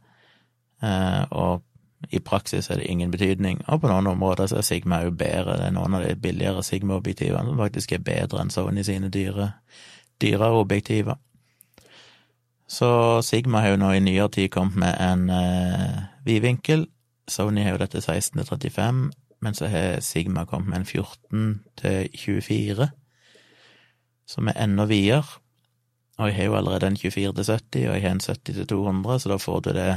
eh, 0.82 1.22
og 1.32 1.64
i 2.12 2.20
praksis 2.20 2.70
er 2.70 2.80
det 2.80 2.88
ingen 2.90 3.10
betydning. 3.10 3.60
Og 3.68 3.80
på 3.80 3.90
noen 3.90 4.06
områder 4.06 4.50
så 4.50 4.60
er 4.60 4.66
Sigma 4.66 5.02
jo 5.04 5.12
bedre. 5.16 5.56
Det 5.58 5.68
er 5.68 5.76
noen 5.76 5.96
av 5.98 6.04
de 6.04 6.14
billigere 6.20 6.62
Sigma-objektivene 6.64 7.50
som 7.50 7.60
faktisk 7.60 7.92
er 7.92 8.04
bedre 8.04 8.40
enn 8.42 8.52
Sony 8.52 8.84
sine 8.86 9.10
dyre, 9.12 9.50
dyrere 10.22 10.60
objektiver. 10.60 11.16
Så 12.68 13.22
Sigma 13.22 13.62
har 13.62 13.74
jo 13.74 13.80
nå 13.80 13.92
i 13.94 14.02
nyere 14.02 14.28
tid 14.32 14.50
kommet 14.54 14.78
med 14.82 14.96
en 15.00 15.30
eh, 15.30 16.02
vidvinkel. 16.26 16.86
Sony 17.28 17.62
har 17.62 17.76
jo 17.76 17.82
dette 17.84 18.02
16 18.02 18.38
til 18.38 18.46
35, 18.46 19.10
men 19.44 19.54
så 19.54 19.68
har 19.70 20.00
Sigma 20.00 20.46
kommet 20.46 20.68
med 20.68 20.78
en 20.78 20.86
14 20.86 21.48
til 21.80 22.08
24, 22.16 22.88
som 24.26 24.48
er 24.48 24.58
enda 24.64 24.86
videre. 24.90 25.40
Og 26.16 26.30
jeg 26.30 26.36
har 26.38 26.48
jo 26.48 26.56
allerede 26.56 26.88
en 26.88 26.96
24 26.96 27.32
til 27.36 27.44
70, 27.44 27.88
og 27.88 27.94
jeg 27.94 28.02
har 28.02 28.14
en 28.16 28.24
70 28.24 28.54
til 28.56 28.66
200, 28.66 29.18
så 29.20 29.32
da 29.32 29.40
får 29.40 29.60
du 29.66 29.72
det 29.76 29.90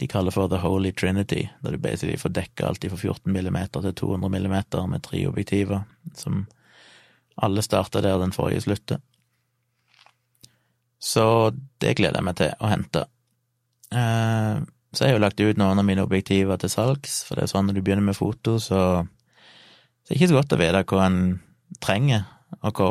de 0.00 0.08
kaller 0.08 0.32
for 0.32 0.48
The 0.48 0.60
Holy 0.62 0.92
Trinity, 0.96 1.44
der 1.60 1.70
du 1.70 1.78
basically 1.78 2.16
får 2.16 2.32
dekka 2.32 2.66
alt 2.66 2.84
fra 2.88 2.96
14 2.96 3.32
millimeter 3.32 3.82
til 3.84 3.94
200 3.94 4.32
millimeter 4.32 4.86
med 4.88 5.02
tre 5.04 5.26
objektiver, 5.28 5.82
som 6.16 6.46
alle 7.36 7.62
starta 7.62 8.00
der 8.00 8.18
den 8.18 8.32
forrige 8.32 8.64
sluttet. 8.64 9.00
Så 11.00 11.52
det 11.80 11.96
gleder 11.96 12.20
jeg 12.20 12.28
meg 12.28 12.36
til 12.36 12.54
å 12.60 12.70
hente. 12.70 13.04
Eh, 13.92 14.60
så 14.90 15.04
jeg 15.04 15.12
har 15.12 15.18
jo 15.18 15.22
lagt 15.22 15.40
ut 15.40 15.58
noen 15.60 15.78
av 15.78 15.86
mine 15.86 16.02
objektiver 16.02 16.58
til 16.58 16.72
salgs, 16.72 17.20
for 17.26 17.38
det 17.38 17.46
er 17.46 17.52
sånn 17.52 17.68
når 17.68 17.78
du 17.78 17.82
begynner 17.86 18.08
med 18.08 18.18
foto, 18.18 18.56
så, 18.58 18.80
så 19.06 20.08
er 20.08 20.12
det 20.12 20.18
ikke 20.18 20.30
så 20.32 20.38
godt 20.40 20.54
å 20.56 20.60
vite 20.60 20.82
hva 20.90 21.04
en 21.06 21.20
trenger, 21.84 22.24
og 22.66 22.80
hva, 22.80 22.88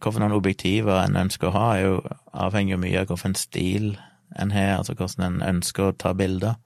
hvilke 0.00 0.22
noen 0.22 0.38
objektiver 0.38 1.02
en 1.02 1.18
ønsker 1.20 1.50
å 1.50 1.56
ha, 1.58 1.66
er 1.74 1.84
jo 1.84 1.98
avhengig 2.32 2.78
av 2.78 2.82
mye 2.86 3.02
av 3.02 3.12
hvilken 3.12 3.36
stil 3.36 3.92
en 4.40 4.54
har, 4.54 4.78
altså 4.78 4.96
hvordan 4.96 5.26
en 5.26 5.44
ønsker 5.56 5.90
å 5.90 5.98
ta 5.98 6.14
bilder. 6.16 6.56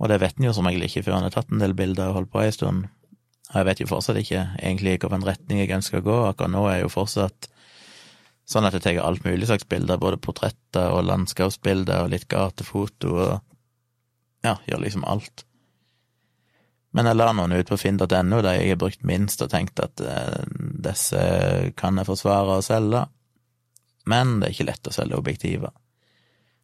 Og 0.00 0.08
det 0.08 0.20
vet 0.22 0.38
en 0.38 0.48
jo 0.48 0.56
som 0.56 0.64
regel 0.64 0.86
ikke 0.86 1.04
før 1.04 1.18
en 1.18 1.28
har 1.28 1.34
tatt 1.34 1.52
en 1.52 1.60
del 1.60 1.76
bilder 1.76 2.08
og 2.08 2.16
holdt 2.16 2.32
på 2.32 2.40
ei 2.40 2.54
stund. 2.56 2.88
Og 3.50 3.56
jeg 3.58 3.66
vet 3.68 3.82
jo 3.82 3.90
fortsatt 3.90 4.20
ikke 4.22 4.44
egentlig 4.56 4.96
hvilken 4.96 5.26
retning 5.26 5.60
jeg 5.60 5.74
ønsker 5.76 6.00
å 6.00 6.06
gå, 6.06 6.18
akkurat 6.30 6.54
nå 6.54 6.64
er 6.70 6.78
jeg 6.78 6.86
jo 6.88 6.94
fortsatt 6.96 7.50
Sånn 8.50 8.66
at 8.66 8.74
jeg 8.74 8.82
tar 8.82 8.96
alt 9.04 9.22
mulig 9.22 9.46
slags 9.46 9.66
bilder, 9.70 10.00
både 10.00 10.18
portretter 10.18 10.90
og 10.90 11.04
landskapsbilder 11.06 12.02
og 12.02 12.08
litt 12.10 12.24
gatefoto 12.26 13.12
og 13.14 13.49
ja, 14.46 14.56
gjør 14.66 14.84
liksom 14.84 15.04
alt. 15.08 15.44
Men 16.90 17.06
jeg 17.06 17.20
la 17.20 17.28
noen 17.36 17.54
ut 17.54 17.70
på 17.70 17.78
finn.no 17.78 18.40
der 18.42 18.56
jeg 18.56 18.72
har 18.72 18.80
brukt 18.80 19.04
minst 19.06 19.42
og 19.44 19.52
tenkt 19.52 19.78
at 19.82 20.02
eh, 20.02 20.40
disse 20.82 21.20
kan 21.78 22.00
jeg 22.00 22.08
forsvare 22.08 22.58
og 22.58 22.66
selge, 22.66 23.04
men 24.10 24.40
det 24.40 24.48
er 24.48 24.56
ikke 24.56 24.68
lett 24.72 24.90
å 24.90 24.94
selge 24.94 25.20
objektiver. 25.20 25.70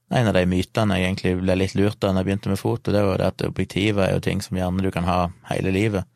En 0.08 0.28
av 0.30 0.34
de 0.34 0.44
mytene 0.46 0.98
jeg 0.98 1.06
egentlig 1.06 1.32
ble 1.40 1.56
litt 1.58 1.74
lurt 1.78 2.02
av 2.02 2.14
da 2.14 2.22
jeg 2.22 2.28
begynte 2.28 2.50
med 2.50 2.60
foto, 2.60 2.92
det 2.94 3.02
var 3.06 3.20
det 3.20 3.30
at 3.30 3.46
objektiver 3.46 4.06
er 4.06 4.14
jo 4.14 4.22
ting 4.22 4.42
som 4.42 4.58
gjerne 4.58 4.82
du 4.82 4.90
kan 4.94 5.06
ha 5.06 5.18
hele 5.50 5.72
livet. 5.74 6.06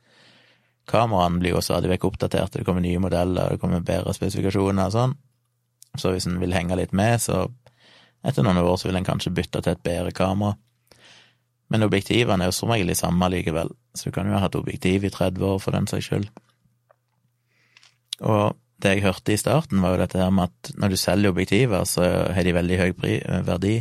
Kameraene 0.90 1.38
blir 1.42 1.54
jo 1.54 1.62
stadig 1.62 1.90
vekk 1.92 2.06
oppdatert, 2.08 2.54
det 2.54 2.66
kommer 2.66 2.82
nye 2.82 3.02
modeller, 3.02 3.52
det 3.52 3.62
kommer 3.62 3.82
bedre 3.86 4.14
spesifikasjoner 4.14 4.90
og 4.90 4.94
sånn. 4.94 5.16
Så 5.98 6.14
hvis 6.14 6.26
en 6.30 6.38
vil 6.42 6.54
henge 6.54 6.78
litt 6.78 6.94
med, 6.94 7.18
så 7.22 7.44
etter 8.26 8.46
noen 8.46 8.58
år 8.62 8.78
så 8.78 8.88
vil 8.88 8.98
en 9.00 9.06
kanskje 9.06 9.34
bytte 9.34 9.62
til 9.62 9.74
et 9.74 9.86
bedre 9.86 10.14
kamera. 10.14 10.56
Men 11.70 11.86
objektivene 11.86 12.44
er 12.44 12.50
jo 12.50 12.56
som 12.56 12.72
regel 12.72 12.90
de 12.90 12.98
samme 12.98 13.28
likevel, 13.30 13.70
så 13.94 14.08
du 14.08 14.14
kan 14.14 14.26
jo 14.26 14.34
ha 14.34 14.42
hatt 14.42 14.58
objektiv 14.58 15.06
i 15.06 15.12
30 15.12 15.46
år 15.46 15.60
for 15.62 15.76
den 15.76 15.86
saks 15.90 16.08
skyld. 16.10 16.26
Og 18.26 18.56
det 18.82 18.96
jeg 18.96 19.04
hørte 19.04 19.34
i 19.34 19.40
starten, 19.40 19.82
var 19.82 19.94
jo 19.94 20.00
dette 20.02 20.18
her 20.18 20.32
med 20.34 20.50
at 20.50 20.72
når 20.80 20.92
du 20.92 20.96
selger 20.98 21.30
objektiver, 21.30 21.84
så 21.86 22.08
har 22.34 22.46
de 22.46 22.56
veldig 22.56 22.80
høy 22.80 22.90
verdi. 23.46 23.76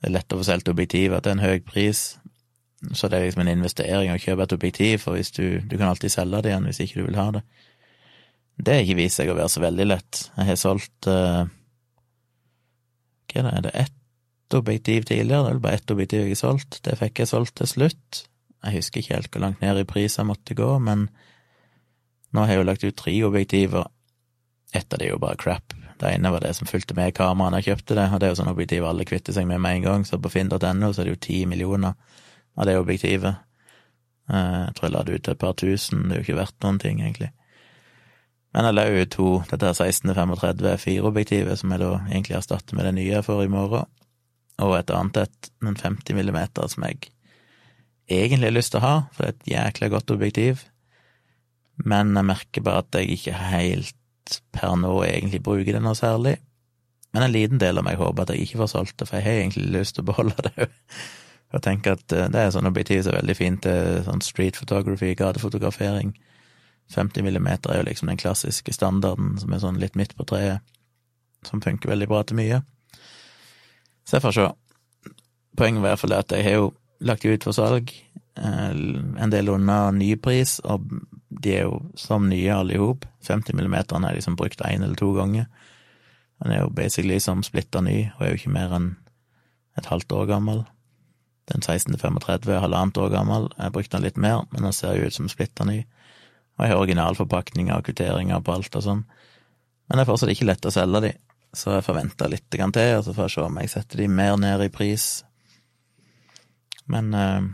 Det 0.00 0.08
er 0.08 0.16
lett 0.16 0.32
å 0.32 0.40
få 0.40 0.48
solgt 0.48 0.72
objektiver 0.72 1.22
til 1.22 1.36
en 1.36 1.44
høy 1.44 1.60
pris, 1.64 2.02
så 2.96 3.08
det 3.08 3.18
er 3.18 3.26
liksom 3.28 3.44
en 3.44 3.52
investering 3.52 4.12
å 4.14 4.20
kjøpe 4.20 4.46
et 4.46 4.54
objektiv, 4.56 5.02
for 5.04 5.18
hvis 5.18 5.34
du, 5.36 5.60
du 5.60 5.76
kan 5.76 5.90
alltid 5.90 6.14
selge 6.14 6.40
det 6.42 6.54
igjen 6.54 6.68
hvis 6.70 6.80
ikke 6.82 7.02
du 7.02 7.06
vil 7.10 7.20
ha 7.20 7.28
det. 7.36 7.44
Det 8.60 8.74
har 8.74 8.84
ikke 8.84 8.98
vist 8.98 9.20
seg 9.20 9.30
å 9.32 9.36
være 9.36 9.52
så 9.52 9.62
veldig 9.62 9.86
lett. 9.86 10.22
Jeg 10.36 10.48
har 10.48 10.58
solgt 10.60 11.08
uh, 11.08 11.44
Hva 13.30 13.40
er 13.40 13.46
det, 13.46 13.52
er 13.52 13.66
det 13.68 13.74
ett 13.84 13.99
objektiv 14.54 15.06
tidligere? 15.08 15.46
Det 15.46 15.54
var 15.54 15.64
bare 15.64 15.78
ett 15.80 15.90
objektiv 15.90 16.26
jeg 16.26 16.36
solgte. 16.36 16.76
solgt. 16.76 16.84
Det 16.84 16.98
fikk 16.98 17.18
jeg 17.18 17.28
solgt 17.28 17.54
til 17.56 17.66
slutt. 17.66 18.22
Jeg 18.64 18.76
husker 18.76 19.00
ikke 19.00 19.14
helt 19.14 19.30
hvor 19.32 19.40
langt 19.40 19.60
ned 19.60 19.78
i 19.80 19.88
pris 19.88 20.18
jeg 20.18 20.28
måtte 20.28 20.54
gå, 20.54 20.78
men 20.78 21.08
nå 22.30 22.44
har 22.44 22.54
jeg 22.54 22.60
jo 22.60 22.68
lagt 22.68 22.84
ut 22.84 22.96
tre 22.96 23.14
objektiver. 23.24 23.86
Ett 24.72 24.92
av 24.92 25.00
det 25.00 25.08
er 25.08 25.14
jo 25.14 25.22
bare 25.22 25.38
crap. 25.40 25.74
Det 26.00 26.14
ene 26.14 26.30
var 26.32 26.40
det 26.40 26.54
som 26.56 26.68
fulgte 26.68 26.94
med 26.96 27.14
kameraet 27.16 27.52
da 27.52 27.60
jeg 27.60 27.72
kjøpte 27.72 27.96
det, 27.98 28.06
og 28.12 28.20
det 28.20 28.26
er 28.26 28.32
jo 28.32 28.40
sånn 28.40 28.52
objektiv 28.52 28.86
alle 28.88 29.04
kvitter 29.08 29.36
seg 29.36 29.48
med 29.48 29.60
med 29.60 29.80
en 29.80 29.86
gang, 29.88 30.04
så 30.08 30.20
på 30.20 30.32
finn.no 30.32 30.92
så 30.92 31.02
er 31.02 31.08
det 31.08 31.16
jo 31.16 31.24
ti 31.26 31.42
millioner 31.46 31.96
av 32.56 32.68
det 32.68 32.78
objektivet. 32.80 33.42
Eh, 34.30 34.60
jeg 34.66 34.76
tror 34.76 34.88
jeg 34.88 34.94
la 34.94 35.02
det 35.04 35.18
ut 35.18 35.24
til 35.26 35.34
et 35.34 35.42
par 35.42 35.56
tusen, 35.58 36.06
det 36.08 36.16
er 36.16 36.22
jo 36.22 36.28
ikke 36.28 36.40
verdt 36.40 36.64
noen 36.64 36.80
ting, 36.80 37.02
egentlig. 37.02 37.32
Men 38.54 38.66
jeg 38.66 38.76
la 38.76 38.86
ut 38.88 39.12
to, 39.14 39.28
dette 39.50 39.66
er 39.68 39.76
1635 39.76 40.72
F4-objektivet, 40.74 41.60
som 41.60 41.74
jeg 41.74 41.82
da 41.82 41.90
egentlig 42.08 42.38
erstatter 42.38 42.78
med 42.78 42.88
det 42.88 42.94
nye 42.96 43.12
jeg 43.12 43.26
får 43.26 43.44
i 43.44 43.52
morgen, 43.52 43.90
og 44.60 44.76
et 44.78 44.92
annet 44.94 45.24
et, 45.24 45.50
en 45.64 45.76
50 45.76 46.16
millimeter, 46.16 46.68
som 46.68 46.84
jeg 46.86 47.10
egentlig 48.10 48.50
har 48.50 48.56
lyst 48.56 48.74
til 48.74 48.82
å 48.82 48.86
ha, 48.86 48.94
for 49.14 49.24
det 49.24 49.30
er 49.30 49.36
et 49.36 49.50
jækla 49.54 49.90
godt 49.94 50.14
objektiv, 50.14 50.66
men 51.84 52.14
jeg 52.16 52.28
merker 52.28 52.64
bare 52.66 52.84
at 52.84 53.00
jeg 53.00 53.16
ikke 53.16 53.36
helt 53.50 54.40
per 54.54 54.76
nå 54.78 54.92
egentlig 55.06 55.42
bruker 55.42 55.76
det 55.76 55.82
noe 55.82 55.96
særlig. 55.98 56.36
Men 57.10 57.26
en 57.26 57.32
liten 57.34 57.58
del 57.58 57.80
av 57.80 57.86
meg 57.86 57.98
håper 57.98 58.22
at 58.22 58.34
jeg 58.34 58.46
ikke 58.46 58.60
får 58.62 58.72
solgt 58.74 58.98
det, 59.00 59.08
for 59.08 59.18
jeg 59.18 59.26
har 59.26 59.40
egentlig 59.40 59.72
lyst 59.74 59.96
til 59.96 60.04
å 60.04 60.10
beholde 60.12 60.50
det. 60.50 60.68
Jeg 61.50 61.64
tenker 61.64 61.96
at 61.96 62.12
eh, 62.14 62.28
det 62.30 62.38
er 62.38 62.52
sånn 62.54 62.68
objektiv 62.68 63.00
som 63.02 63.10
er 63.10 63.24
veldig 63.24 63.34
fint 63.34 63.64
til 63.64 64.04
sånn 64.06 64.20
street 64.22 64.54
photography, 64.54 65.16
gatefotografering. 65.18 66.12
50 66.94 67.24
millimeter 67.26 67.72
er 67.72 67.80
jo 67.80 67.88
liksom 67.88 68.06
den 68.06 68.20
klassiske 68.22 68.70
standarden 68.74 69.32
som 69.42 69.50
er 69.50 69.62
sånn 69.64 69.80
litt 69.82 69.98
midt 69.98 70.14
på 70.14 70.28
treet, 70.30 70.62
som 71.42 71.62
funker 71.64 71.90
veldig 71.90 72.06
bra 72.06 72.20
til 72.22 72.38
mye. 72.38 72.60
Så 74.04 74.16
jeg 74.16 74.24
får 74.24 74.36
se. 74.36 74.46
Poenget 75.58 75.82
var 75.82 75.94
iallfall 75.94 76.16
at 76.16 76.32
jeg 76.34 76.46
har 76.46 76.58
jo 76.58 76.70
lagt 77.00 77.24
ut 77.24 77.44
for 77.44 77.56
salg 77.56 77.92
eh, 78.36 78.70
en 78.70 79.32
del 79.32 79.50
under 79.52 79.92
nypris, 79.96 80.58
og 80.64 80.86
de 81.30 81.54
er 81.56 81.68
jo 81.68 81.80
som 81.98 82.28
nye 82.28 82.54
alle 82.54 82.76
i 82.76 82.80
hop. 82.80 83.06
50 83.26 83.56
millimeter 83.56 84.00
er 84.00 84.16
liksom 84.16 84.36
brukt 84.36 84.62
én 84.66 84.84
eller 84.84 84.98
to 84.98 85.12
ganger. 85.16 85.46
Den 86.42 86.52
er 86.52 86.62
jo 86.62 86.74
basically 86.74 87.20
som 87.20 87.44
splitta 87.44 87.82
ny, 87.84 88.10
og 88.16 88.24
er 88.24 88.32
jo 88.32 88.40
ikke 88.40 88.56
mer 88.56 88.74
enn 88.76 88.90
et 89.78 89.88
halvt 89.88 90.12
år 90.16 90.28
gammel. 90.32 90.64
Den 91.50 91.64
1635 91.64 92.52
er 92.54 92.62
halvannet 92.62 92.98
år 92.98 93.10
gammel. 93.12 93.48
Jeg 93.56 93.64
har 93.64 93.74
brukt 93.74 93.92
den 93.92 94.04
litt 94.04 94.20
mer, 94.20 94.44
men 94.52 94.66
den 94.66 94.76
ser 94.76 94.96
jo 94.96 95.08
ut 95.08 95.16
som 95.16 95.28
splitta 95.28 95.66
ny. 95.68 95.82
Og 96.58 96.64
jeg 96.64 96.72
har 96.72 96.82
originalforpakninger 96.82 97.76
og 97.76 97.86
kvitteringer 97.88 98.42
på 98.44 98.54
alt 98.54 98.76
og 98.76 98.84
sånn. 98.84 99.02
Men 99.88 99.98
det 99.98 100.04
er 100.04 100.10
fortsatt 100.10 100.32
ikke 100.32 100.48
lett 100.48 100.68
å 100.68 100.72
selge 100.74 101.02
de, 101.06 101.12
så 101.56 101.76
jeg 101.76 101.86
forventer 101.86 102.30
litt 102.30 102.46
til, 102.50 102.62
og 102.96 103.04
så 103.04 103.14
får 103.14 103.26
jeg 103.26 103.34
se 103.34 103.46
om 103.46 103.58
jeg 103.58 103.72
setter 103.72 104.02
de 104.02 104.08
mer 104.20 104.36
ned 104.38 104.62
i 104.66 104.70
pris. 104.72 105.06
Men 106.90 107.10
eh, 107.14 107.48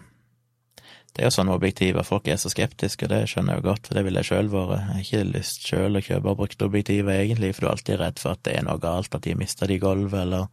det 1.16 1.22
er 1.22 1.30
jo 1.30 1.36
sånn 1.38 1.48
objektiver. 1.48 2.04
folk 2.04 2.28
er 2.28 2.36
så 2.36 2.52
skeptiske, 2.52 3.06
og 3.06 3.12
det 3.14 3.22
skjønner 3.30 3.54
jeg 3.54 3.62
jo 3.62 3.68
godt, 3.70 3.88
for 3.88 3.96
det 3.96 4.04
ville 4.04 4.20
jeg 4.20 4.28
sjøl 4.28 4.50
vært. 4.52 4.76
Jeg 4.76 4.86
har 4.90 5.04
ikke 5.04 5.22
lyst 5.30 5.64
sjøl 5.64 5.96
å 5.96 6.04
kjøpe 6.04 6.34
brukte 6.36 6.68
objektiver, 6.68 7.12
egentlig, 7.16 7.54
for 7.56 7.64
du 7.64 7.68
er 7.68 7.72
alltid 7.72 8.00
redd 8.02 8.20
for 8.20 8.36
at 8.36 8.42
det 8.44 8.56
er 8.58 8.66
noe 8.66 8.82
galt, 8.82 9.16
at 9.16 9.24
de 9.24 9.36
mista 9.40 9.68
det 9.68 9.78
i 9.78 9.80
gulvet, 9.80 10.18
eller 10.26 10.50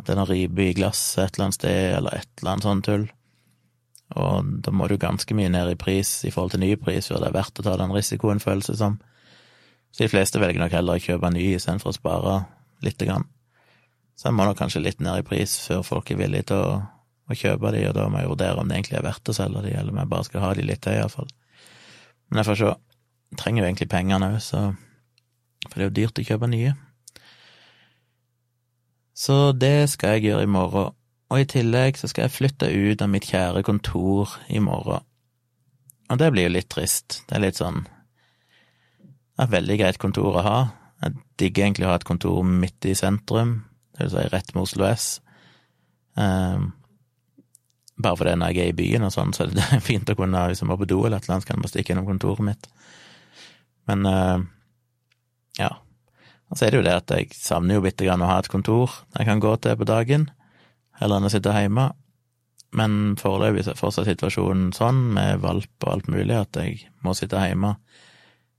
at 0.00 0.06
det 0.06 0.14
er 0.14 0.20
noe 0.22 0.30
ripe 0.30 0.64
i 0.64 0.76
glasset 0.78 1.26
et 1.26 1.36
eller 1.36 1.50
annet 1.50 1.58
sted, 1.58 1.80
eller 1.98 2.16
et 2.16 2.30
eller 2.40 2.54
annet 2.54 2.68
sånt 2.70 2.88
tull. 2.88 3.06
Og 4.20 4.48
da 4.64 4.72
må 4.74 4.88
du 4.88 4.96
ganske 4.98 5.36
mye 5.36 5.52
ned 5.52 5.74
i 5.74 5.78
pris 5.78 6.24
i 6.24 6.32
forhold 6.32 6.56
til 6.56 6.64
ny 6.64 6.72
pris 6.80 7.06
før 7.10 7.20
det 7.20 7.28
er 7.28 7.36
verdt 7.36 7.60
å 7.60 7.66
ta 7.66 7.76
den 7.78 7.92
risikoen, 7.94 8.40
føles 8.42 8.72
det 8.72 8.78
som. 8.80 8.96
Så 9.90 10.04
de 10.04 10.10
fleste 10.12 10.40
velger 10.40 10.62
nok 10.62 10.74
heller 10.74 10.98
å 10.98 11.02
kjøpe 11.02 11.32
ny 11.34 11.44
istedenfor 11.56 11.92
å 11.92 11.96
spare 11.96 12.34
lite 12.84 13.08
grann. 13.08 13.26
Så 14.14 14.28
jeg 14.28 14.36
må 14.36 14.46
nok 14.46 14.58
kanskje 14.60 14.82
litt 14.84 15.00
ned 15.02 15.22
i 15.22 15.26
pris 15.26 15.56
før 15.64 15.82
folk 15.86 16.12
er 16.12 16.20
villige 16.20 16.50
til 16.52 16.60
å, 16.60 16.76
å 17.30 17.36
kjøpe 17.36 17.72
de, 17.74 17.86
og 17.88 17.96
da 17.96 18.06
må 18.12 18.20
jeg 18.20 18.30
vurdere 18.30 18.60
om 18.60 18.68
det 18.68 18.78
egentlig 18.78 19.00
er 19.00 19.08
verdt 19.08 19.32
å 19.32 19.36
selge 19.36 19.64
de, 19.64 19.74
eller 19.74 19.94
om 19.94 20.00
jeg 20.02 20.12
bare 20.12 20.28
skal 20.28 20.44
ha 20.44 20.52
de 20.56 20.66
litt 20.68 20.82
til, 20.84 20.98
iallfall. 21.00 21.32
Men 22.30 22.42
jeg 22.42 22.50
får 22.50 22.60
se. 22.60 22.76
Jeg 23.30 23.38
trenger 23.38 23.62
jo 23.62 23.66
egentlig 23.70 23.90
pengene 23.90 24.30
òg, 24.34 24.38
så 24.42 24.70
For 25.68 25.76
det 25.76 25.82
er 25.82 25.88
jo 25.90 25.96
dyrt 25.98 26.18
å 26.18 26.22
kjøpe 26.24 26.48
nye. 26.48 26.70
Så 29.12 29.34
det 29.52 29.90
skal 29.92 30.16
jeg 30.16 30.30
gjøre 30.30 30.46
i 30.46 30.50
morgen 30.50 30.94
og 31.30 31.38
i 31.38 31.46
tillegg 31.46 31.98
så 31.98 32.08
skal 32.10 32.26
jeg 32.26 32.34
flytte 32.34 32.66
ut 32.66 33.02
av 33.04 33.10
mitt 33.12 33.28
kjære 33.30 33.62
kontor 33.66 34.32
i 34.50 34.58
morgen. 34.62 35.04
Og 36.10 36.18
det 36.18 36.30
blir 36.34 36.48
jo 36.48 36.54
litt 36.56 36.70
trist. 36.72 37.20
Det 37.28 37.36
er 37.36 37.44
litt 37.44 37.60
sånn 37.60 37.84
Er 39.40 39.46
et 39.46 39.54
veldig 39.54 39.78
greit 39.80 39.98
kontor 40.00 40.36
å 40.36 40.44
ha. 40.44 40.58
Jeg 41.00 41.16
digger 41.40 41.64
egentlig 41.64 41.86
å 41.88 41.94
ha 41.94 41.96
et 41.96 42.04
kontor 42.04 42.42
midt 42.44 42.84
i 42.84 42.92
sentrum, 42.98 43.62
det 43.96 44.04
vil 44.04 44.12
si 44.12 44.26
rett 44.34 44.52
med 44.52 44.66
Oslo 44.66 44.84
S. 44.84 45.06
Um, 46.12 46.74
bare 48.00 48.18
fordi 48.20 48.34
når 48.36 48.52
jeg 48.52 48.66
er 48.66 48.74
i 48.74 48.76
byen 48.76 49.06
og 49.08 49.14
sånn, 49.14 49.32
så 49.36 49.46
er 49.46 49.54
det 49.56 49.80
fint 49.88 50.12
å 50.12 50.16
kunne, 50.18 50.44
hvis 50.50 50.60
jeg 50.60 50.68
må 50.68 50.76
på 50.80 50.88
do 50.90 51.00
eller 51.06 51.16
et 51.16 51.24
eller 51.24 51.38
annet, 51.38 51.46
så 51.46 51.50
kan 51.50 51.56
jeg 51.56 51.64
bare 51.64 51.72
stikke 51.72 51.94
innom 51.94 52.10
kontoret 52.10 52.44
mitt. 52.50 52.68
Men 53.88 54.04
uh, 54.08 54.44
ja. 55.56 55.70
Og 56.50 56.58
så 56.58 56.66
er 56.66 56.74
det 56.74 56.82
jo 56.82 56.86
det 56.90 56.98
at 56.98 57.16
jeg 57.16 57.32
savner 57.38 57.78
jo 57.78 57.86
bitte 57.86 58.04
grann 58.04 58.22
å 58.26 58.28
ha 58.28 58.36
et 58.42 58.50
kontor 58.50 58.92
jeg 59.14 59.28
kan 59.28 59.40
gå 59.40 59.54
til 59.62 59.76
på 59.78 59.88
dagen 59.88 60.28
heller 61.00 61.20
enn 61.20 61.28
å 61.28 61.32
sitte 61.32 61.54
hjemme. 61.54 61.88
Men 62.76 63.16
foreløpig 63.18 63.64
er 63.66 63.78
fortsatt 63.78 64.06
situasjonen 64.06 64.70
sånn, 64.76 65.00
med 65.16 65.40
valp 65.42 65.86
og 65.86 65.94
alt 65.94 66.10
mulig, 66.12 66.36
at 66.36 66.58
jeg 66.60 66.84
må 67.02 67.16
sitte 67.18 67.40
hjemme, 67.42 67.72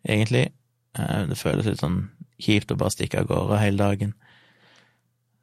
egentlig. 0.03 0.49
Eh, 0.97 1.23
det 1.29 1.39
føles 1.39 1.67
litt 1.69 1.81
sånn 1.81 2.03
kjipt 2.41 2.73
å 2.73 2.79
bare 2.79 2.93
stikke 2.93 3.21
av 3.21 3.29
gårde 3.29 3.61
hele 3.61 3.81
dagen. 3.81 4.13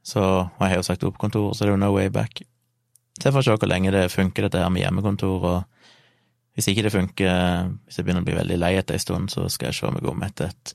Så, 0.03 0.21
og 0.23 0.63
jeg 0.63 0.73
har 0.73 0.81
jo 0.81 0.87
sagt 0.87 1.05
opp 1.05 1.19
kontoret, 1.21 1.57
så 1.57 1.65
det 1.65 1.73
er 1.73 1.77
jo 1.77 1.83
no 1.83 1.93
way 1.95 2.09
back. 2.13 2.43
Så 3.19 3.29
jeg 3.29 3.35
får 3.35 3.47
se 3.47 3.57
hvor 3.59 3.71
lenge 3.71 3.93
det 3.93 4.09
funker, 4.13 4.47
dette 4.47 4.63
her 4.63 4.73
med 4.73 4.85
hjemmekontor, 4.85 5.45
og 5.45 5.89
hvis 6.57 6.71
ikke 6.71 6.85
det 6.87 6.95
funker, 6.95 7.73
hvis 7.87 7.99
jeg 7.99 8.07
begynner 8.07 8.25
å 8.25 8.29
bli 8.29 8.39
veldig 8.39 8.59
lei 8.59 8.73
etter 8.79 8.97
ei 8.97 9.03
stund, 9.03 9.31
så 9.31 9.47
skal 9.53 9.71
jeg 9.71 9.79
se 9.79 9.91
meg 9.95 10.07
om 10.11 10.23
etter 10.27 10.51
et 10.51 10.75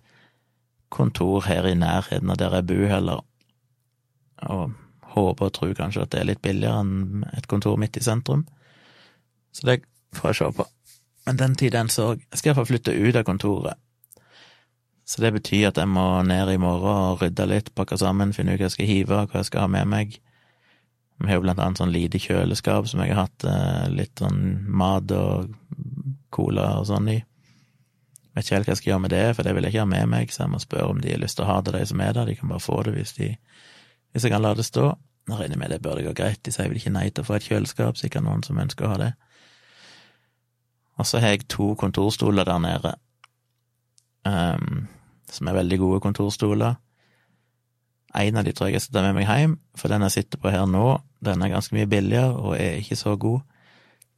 kontor 0.93 1.47
her 1.47 1.65
i 1.67 1.75
nærheten 1.75 2.29
av 2.29 2.39
der 2.39 2.55
jeg 2.59 2.67
bor, 2.69 2.85
heller. 2.91 3.23
Og 4.53 4.75
håper 5.13 5.49
og 5.49 5.55
tror 5.55 5.73
kanskje 5.77 6.05
at 6.05 6.13
det 6.13 6.21
er 6.21 6.29
litt 6.29 6.43
billigere 6.45 6.83
enn 6.83 7.25
et 7.33 7.49
kontor 7.49 7.79
midt 7.81 7.97
i 7.97 8.05
sentrum. 8.05 8.45
Så 9.53 9.67
det 9.69 9.81
får 10.17 10.31
jeg 10.31 10.39
se 10.39 10.51
på. 10.59 10.67
Men 11.27 11.39
den 11.39 11.55
tid, 11.55 11.73
den 11.75 11.91
sorg. 11.93 12.23
Jeg 12.31 12.39
skal 12.39 12.51
iallfall 12.51 12.69
flytte 12.71 12.95
ut 12.95 13.19
av 13.19 13.25
kontoret. 13.27 13.79
Så 15.05 15.21
det 15.21 15.33
betyr 15.35 15.69
at 15.69 15.79
jeg 15.79 15.89
må 15.91 16.05
ned 16.23 16.53
i 16.53 16.59
morgen 16.61 17.09
og 17.11 17.23
rydde 17.23 17.47
litt, 17.49 17.73
pakke 17.75 17.97
sammen, 17.99 18.31
finne 18.35 18.55
ut 18.55 18.61
hva 18.61 18.69
jeg 18.69 18.77
skal 18.77 18.89
hive, 18.89 19.25
hva 19.27 19.41
jeg 19.41 19.49
skal 19.49 19.65
ha 19.65 19.71
med 19.71 19.89
meg. 19.91 20.15
Vi 21.19 21.29
har 21.29 21.37
jo 21.37 21.43
blant 21.43 21.59
annet 21.59 21.79
sånn 21.79 21.93
lite 21.93 22.21
kjøleskap 22.23 22.87
som 22.89 23.03
jeg 23.03 23.13
har 23.13 23.27
hatt 23.27 23.45
eh, 23.47 23.85
litt 23.93 24.19
sånn 24.19 24.63
mat 24.67 25.11
og 25.15 25.53
cola 26.33 26.79
og 26.79 26.87
sånn 26.89 27.11
i. 27.11 27.19
Vet 28.33 28.47
ikke 28.47 28.57
helt 28.57 28.69
hva 28.69 28.73
jeg 28.73 28.81
skal 28.81 28.91
gjøre 28.93 29.03
med 29.03 29.13
det, 29.13 29.25
for 29.37 29.45
det 29.45 29.53
vil 29.53 29.67
jeg 29.67 29.75
ikke 29.75 29.83
ha 29.85 29.91
med 29.91 30.09
meg, 30.15 30.33
så 30.33 30.45
jeg 30.45 30.53
må 30.55 30.63
spørre 30.63 30.89
om 30.89 31.03
de 31.03 31.11
har 31.13 31.21
lyst 31.21 31.37
til 31.37 31.45
å 31.45 31.51
ha 31.51 31.59
det, 31.61 31.75
de 31.75 31.83
som 31.91 32.01
er 32.01 32.15
der. 32.15 32.31
De 32.31 32.37
kan 32.39 32.49
bare 32.49 32.63
få 32.63 32.79
det 32.87 32.95
hvis 32.95 33.15
de 33.19 33.29
hvis 34.13 34.27
jeg 34.27 34.33
kan 34.33 34.43
la 34.45 34.53
det 34.53 34.65
stå. 34.65 34.93
Jeg 35.29 35.39
regner 35.39 35.57
med 35.57 35.71
det 35.71 35.81
bør 35.81 35.97
det 35.97 36.05
gå 36.05 36.13
greit, 36.17 36.41
de 36.45 36.51
sier 36.51 36.67
vel 36.69 36.77
ikke 36.77 36.93
nei 36.93 37.07
til 37.09 37.23
å 37.23 37.27
få 37.27 37.37
et 37.37 37.45
kjøleskap, 37.47 37.97
sikkert 37.97 38.25
noen 38.25 38.43
som 38.45 38.59
ønsker 38.59 38.85
å 38.85 38.91
ha 38.91 38.97
det. 38.99 39.11
Og 40.99 41.07
så 41.09 41.21
har 41.23 41.33
jeg 41.33 41.47
to 41.49 41.71
kontorstoler 41.79 42.45
der 42.45 42.59
nede, 42.61 42.91
um, 44.27 44.87
som 45.31 45.47
er 45.47 45.57
veldig 45.57 45.79
gode 45.81 46.01
kontorstoler. 46.03 46.75
En 48.13 48.37
av 48.37 48.45
de 48.45 48.53
tror 48.53 48.69
jeg 48.69 48.77
jeg 48.77 48.85
skal 48.85 48.99
ta 48.99 49.05
med 49.07 49.17
meg 49.17 49.29
hjem, 49.29 49.57
for 49.79 49.89
den 49.89 50.05
jeg 50.05 50.15
sitter 50.17 50.41
på 50.41 50.51
her 50.53 50.67
nå, 50.69 50.85
den 51.25 51.41
er 51.41 51.53
ganske 51.53 51.73
mye 51.75 51.89
billigere 51.89 52.35
og 52.37 52.55
er 52.59 52.77
ikke 52.81 52.99
så 52.99 53.15
god. 53.17 53.41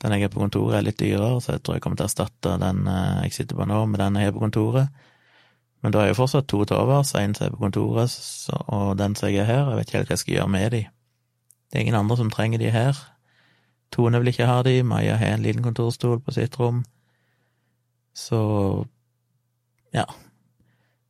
Den 0.03 0.11
jeg 0.11 0.25
har 0.25 0.33
på 0.33 0.41
kontoret, 0.41 0.77
er 0.77 0.83
litt 0.83 0.99
dyrere, 0.99 1.39
så 1.41 1.55
jeg 1.55 1.63
tror 1.63 1.77
jeg 1.77 1.85
kommer 1.85 1.99
til 2.01 2.03
å 2.03 2.09
erstatte 2.09 2.57
den 2.59 2.87
eh, 2.91 3.21
jeg 3.25 3.37
sitter 3.37 3.55
på 3.55 3.67
nå, 3.69 3.85
med 3.87 4.01
den 4.03 4.19
jeg 4.19 4.27
har 4.27 4.35
på 4.35 4.43
kontoret. 4.43 5.05
Men 5.85 5.93
da 5.93 6.01
er 6.01 6.11
jo 6.11 6.17
fortsatt 6.17 6.49
to 6.51 6.63
til 6.65 6.81
overs, 6.81 7.13
en 7.15 7.35
som 7.37 7.47
er 7.47 7.53
på 7.53 7.61
kontoret, 7.61 8.11
så, 8.11 8.57
og 8.73 8.97
den 8.99 9.15
som 9.15 9.29
jeg 9.29 9.45
er 9.45 9.47
her. 9.47 9.69
Jeg 9.69 9.79
vet 9.79 9.87
ikke 9.87 9.99
helt 9.99 10.11
hva 10.11 10.17
jeg 10.17 10.23
skal 10.23 10.35
gjøre 10.35 10.51
med 10.51 10.71
de. 10.75 10.81
Det 11.69 11.77
er 11.77 11.85
ingen 11.85 11.99
andre 11.99 12.17
som 12.19 12.31
trenger 12.33 12.59
de 12.59 12.73
her. 12.73 12.99
Tone 13.93 14.19
vil 14.19 14.33
ikke 14.33 14.49
ha 14.49 14.59
de, 14.65 14.75
Maja 14.83 15.15
har 15.21 15.37
en 15.37 15.45
liten 15.45 15.63
kontorstol 15.63 16.19
på 16.25 16.35
sitt 16.35 16.57
rom. 16.59 16.83
Så 18.15 18.41
ja. 19.95 20.05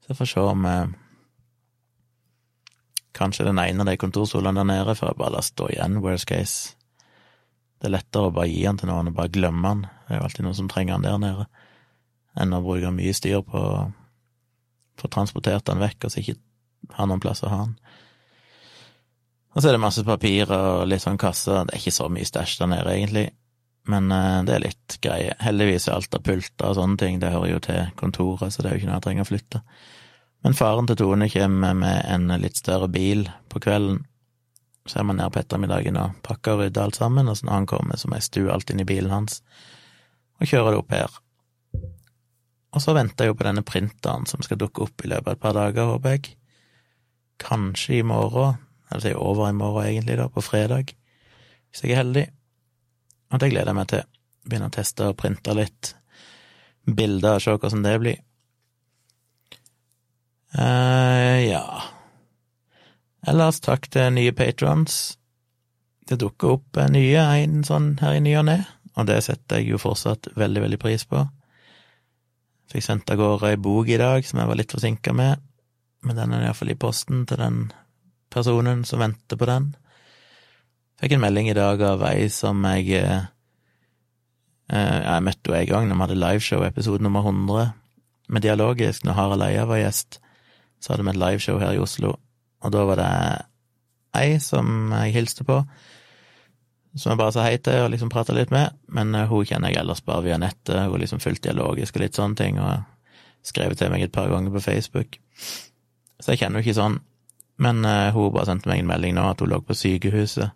Så 0.03 0.13
jeg 0.13 0.19
får 0.19 0.31
se 0.31 0.45
om 0.53 0.69
eh, 0.69 0.93
Kanskje 3.15 3.45
den 3.47 3.59
ene 3.61 3.79
av 3.79 3.87
de 3.87 3.95
kontorstolene 3.95 4.59
der 4.59 4.67
nede 4.67 4.93
får 4.99 5.13
jeg 5.13 5.17
bare 5.21 5.33
la 5.37 5.41
stå 5.45 5.69
igjen, 5.71 6.01
worst 6.03 6.27
case. 6.27 6.73
Det 7.79 7.87
er 7.87 7.93
lettere 7.93 8.27
å 8.27 8.33
bare 8.35 8.49
gi 8.51 8.65
den 8.65 8.79
til 8.81 8.89
noen 8.91 9.07
og 9.07 9.15
bare 9.15 9.31
glemme 9.31 9.69
den. 9.69 9.85
Det 9.85 10.11
er 10.11 10.19
jo 10.19 10.25
alltid 10.27 10.43
noen 10.43 10.57
som 10.57 10.67
trenger 10.67 10.97
den 10.97 11.05
der 11.07 11.21
nede, 11.23 11.45
enn 12.35 12.57
å 12.57 12.59
bruke 12.65 12.91
mye 12.91 13.13
styr 13.15 13.39
på 13.47 13.61
å 13.61 13.85
få 14.99 15.11
transportert 15.11 15.63
den 15.69 15.79
vekk, 15.79 16.03
og 16.03 16.11
så 16.11 16.19
ikke 16.19 16.35
ha 16.97 17.07
noen 17.07 17.23
plass 17.23 17.43
å 17.47 17.53
ha 17.53 17.61
den. 17.63 17.77
Og 19.55 19.63
så 19.63 19.69
er 19.69 19.77
det 19.77 19.83
masse 19.85 20.03
papirer 20.03 20.81
og 20.81 20.87
litt 20.91 21.05
sånn 21.05 21.19
kasser, 21.19 21.63
det 21.63 21.77
er 21.77 21.79
ikke 21.85 21.95
så 21.95 22.09
mye 22.11 22.27
stæsj 22.27 22.57
der 22.65 22.71
nede, 22.73 22.97
egentlig, 22.99 23.29
men 23.91 24.09
uh, 24.11 24.41
det 24.47 24.55
er 24.55 24.65
litt 24.65 24.97
greie. 25.03 25.35
Heldigvis 25.43 25.87
er 25.87 25.97
alt 25.97 26.17
av 26.17 26.23
pulter 26.25 26.71
og 26.71 26.77
sånne 26.79 26.99
ting, 27.01 27.19
det 27.21 27.33
hører 27.33 27.53
jo 27.53 27.61
til 27.67 27.93
kontoret, 27.99 28.53
så 28.53 28.63
det 28.63 28.71
er 28.71 28.75
jo 28.75 28.83
ikke 28.83 28.89
noe 28.91 28.99
jeg 28.99 29.07
trenger 29.07 29.27
å 29.27 29.29
flytte. 29.29 29.61
Men 30.45 30.57
faren 30.57 30.89
til 30.89 30.99
Tone 30.99 31.29
kommer 31.33 31.77
med 31.77 32.03
en 32.05 32.29
litt 32.41 32.59
større 32.59 32.89
bil 32.91 33.25
på 33.49 33.61
kvelden, 33.63 34.03
så 34.85 34.99
er 35.01 35.07
man 35.09 35.17
nede 35.17 35.33
på 35.33 35.41
ettermiddagen 35.41 35.97
og 35.97 36.17
pakker 36.25 36.53
og 36.53 36.65
rydder 36.65 36.85
alt 36.85 36.99
sammen, 36.99 37.29
og 37.29 37.37
så 37.37 37.47
når 37.47 37.55
han 37.55 37.69
kommer, 37.69 37.97
så 37.97 38.09
må 38.09 38.19
jeg 38.19 38.27
stue 38.27 38.51
alt 38.53 38.69
inn 38.69 38.83
i 38.83 38.85
bilen 38.85 39.13
hans 39.13 39.39
og 40.35 40.49
kjøre 40.51 40.73
det 40.73 40.81
opp 40.81 40.93
her. 40.93 41.15
Og 42.75 42.83
så 42.83 42.93
venter 42.93 43.25
jeg 43.25 43.31
jo 43.31 43.37
på 43.39 43.47
denne 43.47 43.63
printeren 43.65 44.27
som 44.29 44.43
skal 44.43 44.59
dukke 44.59 44.83
opp 44.85 45.05
i 45.05 45.09
løpet 45.09 45.31
av 45.31 45.37
et 45.37 45.41
par 45.41 45.55
dager, 45.55 45.93
håper 45.93 46.17
jeg. 46.17 46.35
kanskje 47.39 47.99
i 47.99 48.03
morgen, 48.03 48.59
eller 48.89 49.01
si 49.01 49.13
over 49.15 49.49
i 49.49 49.55
morgen 49.55 49.87
egentlig, 49.87 50.17
da, 50.19 50.27
på 50.31 50.43
fredag, 50.43 50.93
hvis 51.71 51.83
jeg 51.83 51.91
er 51.91 52.03
heldig. 52.03 52.25
Og 53.35 53.41
det 53.43 53.51
gleder 53.51 53.73
jeg 53.73 53.77
meg 53.77 53.89
til. 53.91 54.05
Begynne 54.47 54.69
å 54.71 54.73
teste 54.73 55.09
og 55.11 55.17
printe 55.19 55.55
litt 55.57 55.91
bilder 56.85 57.35
og 57.35 57.43
se 57.43 57.55
hvordan 57.57 57.83
det 57.83 57.95
blir. 57.99 58.21
Uh, 60.55 61.41
ja 61.43 61.65
Ellers 63.27 63.57
takk 63.59 63.89
til 63.91 64.13
nye 64.15 64.31
patrons. 64.37 65.17
Det 66.05 66.19
dukker 66.21 66.59
opp 66.59 66.79
nye 66.93 67.23
en 67.41 67.63
sånn 67.65 67.95
her 67.99 68.19
i 68.19 68.21
ny 68.21 68.35
og 68.37 68.45
ne, 68.47 68.59
og 68.93 69.07
det 69.09 69.17
setter 69.25 69.59
jeg 69.59 69.73
jo 69.73 69.81
fortsatt 69.81 70.29
veldig, 70.37 70.61
veldig 70.67 70.79
pris 70.79 71.07
på. 71.09 71.23
Fikk 72.69 72.85
sendt 72.85 73.09
av 73.09 73.17
gårde 73.17 73.49
ei 73.49 73.57
bok 73.57 73.89
i 73.89 73.97
dag 73.97 74.25
som 74.25 74.39
jeg 74.39 74.51
var 74.51 74.59
litt 74.59 74.75
forsinka 74.77 75.15
med, 75.17 75.41
men 76.05 76.21
den 76.21 76.37
er 76.37 76.45
iallfall 76.45 76.71
i 76.75 76.77
posten 76.77 77.25
til 77.25 77.41
den 77.41 77.59
personen 78.29 78.85
som 78.85 79.01
venter 79.01 79.41
på 79.41 79.49
den. 79.49 79.73
Fikk 80.95 81.11
en 81.11 81.23
melding 81.25 81.49
i 81.51 81.55
dag 81.57 81.81
av 81.83 82.03
ei 82.07 82.29
som 82.31 82.61
jeg 82.69 82.93
eh, 83.01 83.25
Jeg 84.71 85.23
møtte 85.25 85.51
henne 85.51 85.63
en 85.65 85.71
gang 85.71 85.89
når 85.89 85.97
vi 85.97 86.05
hadde 86.05 86.21
liveshow, 86.21 86.63
episode 86.63 87.03
nummer 87.03 87.25
100, 87.27 87.73
med 88.31 88.45
Dialogisk, 88.45 89.03
når 89.03 89.17
Harald 89.19 89.43
Eia 89.45 89.65
var 89.67 89.81
gjest. 89.81 90.21
Så 90.79 90.93
hadde 90.93 91.03
vi 91.05 91.11
et 91.11 91.19
liveshow 91.19 91.59
her 91.59 91.75
i 91.75 91.83
Oslo, 91.83 92.15
og 92.63 92.73
da 92.73 92.85
var 92.87 93.01
det 93.01 93.11
ei 94.15 94.39
som 94.39 94.95
jeg 94.95 95.13
hilste 95.17 95.43
på, 95.45 95.59
som 96.95 97.11
jeg 97.11 97.19
bare 97.19 97.35
sa 97.35 97.43
hei 97.43 97.59
til 97.59 97.83
og 97.83 97.91
liksom 97.91 98.09
prata 98.09 98.33
litt 98.33 98.55
med, 98.55 98.71
men 98.87 99.11
eh, 99.19 99.27
hun 99.27 99.43
kjenner 99.43 99.73
jeg 99.73 99.83
ellers 99.83 100.01
bare 100.01 100.23
via 100.29 100.39
nettet, 100.39 100.77
hun 100.79 100.95
har 100.95 101.03
liksom 101.03 101.19
fulgt 101.19 101.43
dialogisk 101.43 101.99
og 101.99 102.05
litt 102.05 102.15
sånne 102.15 102.39
ting, 102.39 102.61
og 102.63 102.87
skrevet 103.45 103.83
til 103.83 103.91
meg 103.91 104.07
et 104.07 104.15
par 104.15 104.31
ganger 104.31 104.55
på 104.55 104.63
Facebook. 104.63 105.19
Så 106.23 106.31
jeg 106.31 106.45
kjenner 106.45 106.63
jo 106.63 106.69
ikke 106.69 106.79
sånn, 106.79 107.01
men 107.59 107.83
uh, 107.83 108.15
hun 108.15 108.31
bare 108.31 108.47
sendte 108.47 108.71
meg 108.71 108.79
en 108.81 108.87
melding 108.95 109.19
nå 109.19 109.27
at 109.27 109.43
hun 109.43 109.51
lå 109.51 109.59
på 109.61 109.75
sykehuset. 109.75 110.55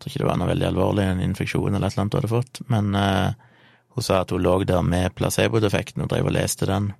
Jeg 0.00 0.04
tror 0.06 0.12
ikke 0.14 0.22
det 0.22 0.28
var 0.30 0.38
noe 0.40 0.48
veldig 0.48 0.66
alvorlig, 0.70 1.04
en 1.04 1.18
infeksjon 1.20 1.74
eller 1.74 1.84
et 1.86 1.92
eller 1.92 2.02
annet 2.06 2.14
hun 2.14 2.22
hadde 2.22 2.32
fått, 2.32 2.60
men 2.72 2.94
uh, 2.96 3.50
hun 3.92 4.04
sa 4.06 4.22
at 4.22 4.30
hun 4.32 4.40
lå 4.40 4.54
der 4.64 4.80
med 4.86 5.12
placebo-defekten 5.18 6.06
og 6.06 6.08
drev 6.08 6.30
og 6.30 6.32
leste 6.38 6.68
den, 6.70 6.92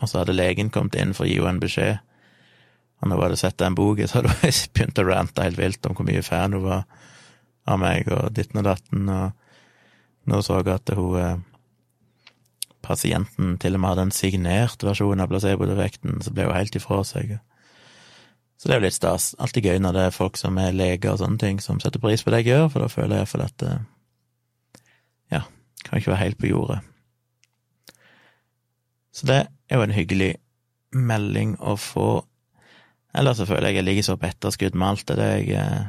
og 0.00 0.08
så 0.08 0.22
hadde 0.22 0.36
legen 0.36 0.70
kommet 0.72 0.96
inn 0.96 1.12
for 1.16 1.26
å 1.26 1.28
gi 1.28 1.36
henne 1.36 1.58
en 1.58 1.60
beskjed, 1.60 1.98
og 2.96 3.10
når 3.10 3.20
hun 3.20 3.26
hadde 3.26 3.40
sett 3.42 3.58
den 3.60 3.76
boka, 3.76 4.06
så 4.08 4.22
hadde 4.22 4.32
hun 4.32 4.62
begynt 4.72 5.02
å 5.02 5.06
rante 5.10 5.44
helt 5.44 5.60
vilt 5.60 5.90
om 5.90 5.98
hvor 5.98 6.08
mye 6.08 6.24
fan 6.24 6.56
hun 6.56 6.64
var 6.64 6.86
av 7.68 7.82
meg, 7.82 8.08
og 8.08 8.32
ditten 8.32 8.62
og 8.62 8.70
datten, 8.70 9.12
og 9.12 10.32
nå 10.32 10.40
så 10.42 10.62
jeg 10.62 10.72
at 10.72 10.96
hun 10.96 11.20
eh, 11.20 11.36
Pasienten 12.86 13.56
til 13.58 13.74
og 13.74 13.80
med 13.82 13.90
hadde 13.90 14.02
en 14.06 14.14
signert 14.14 14.84
versjon 14.86 15.18
av 15.18 15.26
placebo-defekten, 15.32 16.20
så 16.22 16.30
ble 16.30 16.44
hun 16.46 16.54
helt 16.54 16.76
ifra 16.78 17.00
seg. 17.02 17.32
Så 18.56 18.68
det 18.68 18.74
er 18.74 18.80
jo 18.80 18.86
litt 18.86 18.96
stas. 18.96 19.34
Alltid 19.38 19.68
gøy 19.68 19.80
når 19.84 19.96
det 19.96 20.04
er 20.06 20.16
folk 20.16 20.38
som 20.40 20.56
er 20.60 20.76
leger 20.76 21.12
og 21.12 21.20
sånne 21.20 21.40
ting, 21.40 21.60
som 21.60 21.80
setter 21.82 22.00
pris 22.00 22.24
på 22.24 22.32
det 22.32 22.42
jeg 22.42 22.54
gjør, 22.54 22.70
for 22.72 22.84
da 22.84 22.88
føler 22.92 23.18
jeg 23.18 23.26
iallfall 23.26 23.46
at 23.46 23.66
eh, 23.66 23.84
Ja, 25.34 25.42
kan 25.84 25.98
ikke 25.98 26.14
være 26.14 26.22
helt 26.22 26.38
på 26.40 26.50
jordet. 26.52 26.80
Så 29.12 29.28
det 29.28 29.42
er 29.68 29.80
jo 29.80 29.84
en 29.84 29.96
hyggelig 29.96 30.32
melding 30.96 31.56
å 31.60 31.76
få. 31.80 32.08
Ellers 33.16 33.40
så 33.40 33.46
føler 33.48 33.70
jeg 33.70 33.80
jeg 33.80 33.88
ligger 33.88 34.08
så 34.08 34.16
på 34.20 34.28
etterskudd 34.28 34.76
med 34.76 34.88
alt 34.88 35.12
det 35.16 35.28
jeg 35.28 35.54
eh, 35.56 35.86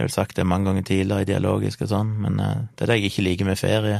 jeg 0.00 0.06
har 0.06 0.12
sagt 0.14 0.36
det 0.38 0.46
mange 0.48 0.64
ganger 0.64 0.82
tidligere 0.88 1.22
i 1.22 1.28
dialogisk 1.28 1.82
og 1.84 1.90
sånn, 1.90 2.14
men 2.24 2.38
eh, 2.40 2.62
det 2.72 2.86
er 2.86 2.88
det 2.88 2.94
jeg 2.96 3.10
ikke 3.10 3.24
liker 3.26 3.48
med 3.50 3.58
ferie. 3.60 3.98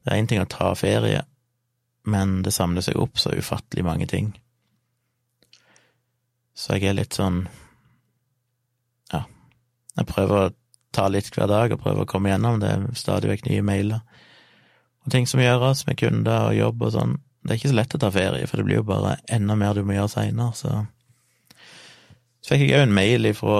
Det 0.00 0.14
er 0.14 0.16
én 0.16 0.28
ting 0.30 0.40
å 0.40 0.48
ta 0.48 0.70
ferie, 0.72 1.26
men 2.08 2.38
det 2.46 2.54
samler 2.56 2.86
seg 2.86 2.96
opp 2.96 3.20
så 3.20 3.34
ufattelig 3.36 3.84
mange 3.84 4.06
ting. 4.08 4.30
Så 6.54 6.76
jeg 6.76 6.90
er 6.90 6.98
litt 6.98 7.16
sånn 7.16 7.44
Ja, 9.12 9.24
jeg 9.96 10.08
prøver 10.10 10.36
å 10.40 10.54
ta 10.94 11.06
litt 11.08 11.30
hver 11.34 11.48
dag 11.50 11.72
og 11.72 11.82
prøver 11.82 12.04
å 12.04 12.10
komme 12.10 12.32
gjennom. 12.32 12.58
Det 12.62 12.70
er 12.70 12.86
stadig 12.98 13.30
vekk 13.30 13.46
nye 13.48 13.64
mailer 13.66 14.02
og 15.00 15.12
ting 15.14 15.26
som 15.28 15.40
gjøres 15.40 15.86
med 15.88 15.98
kunder 16.00 16.50
og 16.50 16.56
jobb 16.58 16.82
og 16.84 16.94
sånn. 16.94 17.14
Det 17.40 17.54
er 17.54 17.60
ikke 17.60 17.72
så 17.72 17.76
lett 17.78 17.94
å 17.96 18.00
ta 18.02 18.10
ferie, 18.12 18.48
for 18.48 18.60
det 18.60 18.66
blir 18.66 18.80
jo 18.80 18.88
bare 18.90 19.14
enda 19.32 19.56
mer 19.56 19.76
du 19.76 19.84
må 19.86 19.96
gjøre 19.96 20.12
seinere, 20.12 20.56
så 20.56 20.86
Så 22.40 22.56
fikk 22.56 22.70
jeg 22.70 22.80
òg 22.80 22.86
en 22.86 22.94
mail 22.96 23.28
ifra 23.28 23.56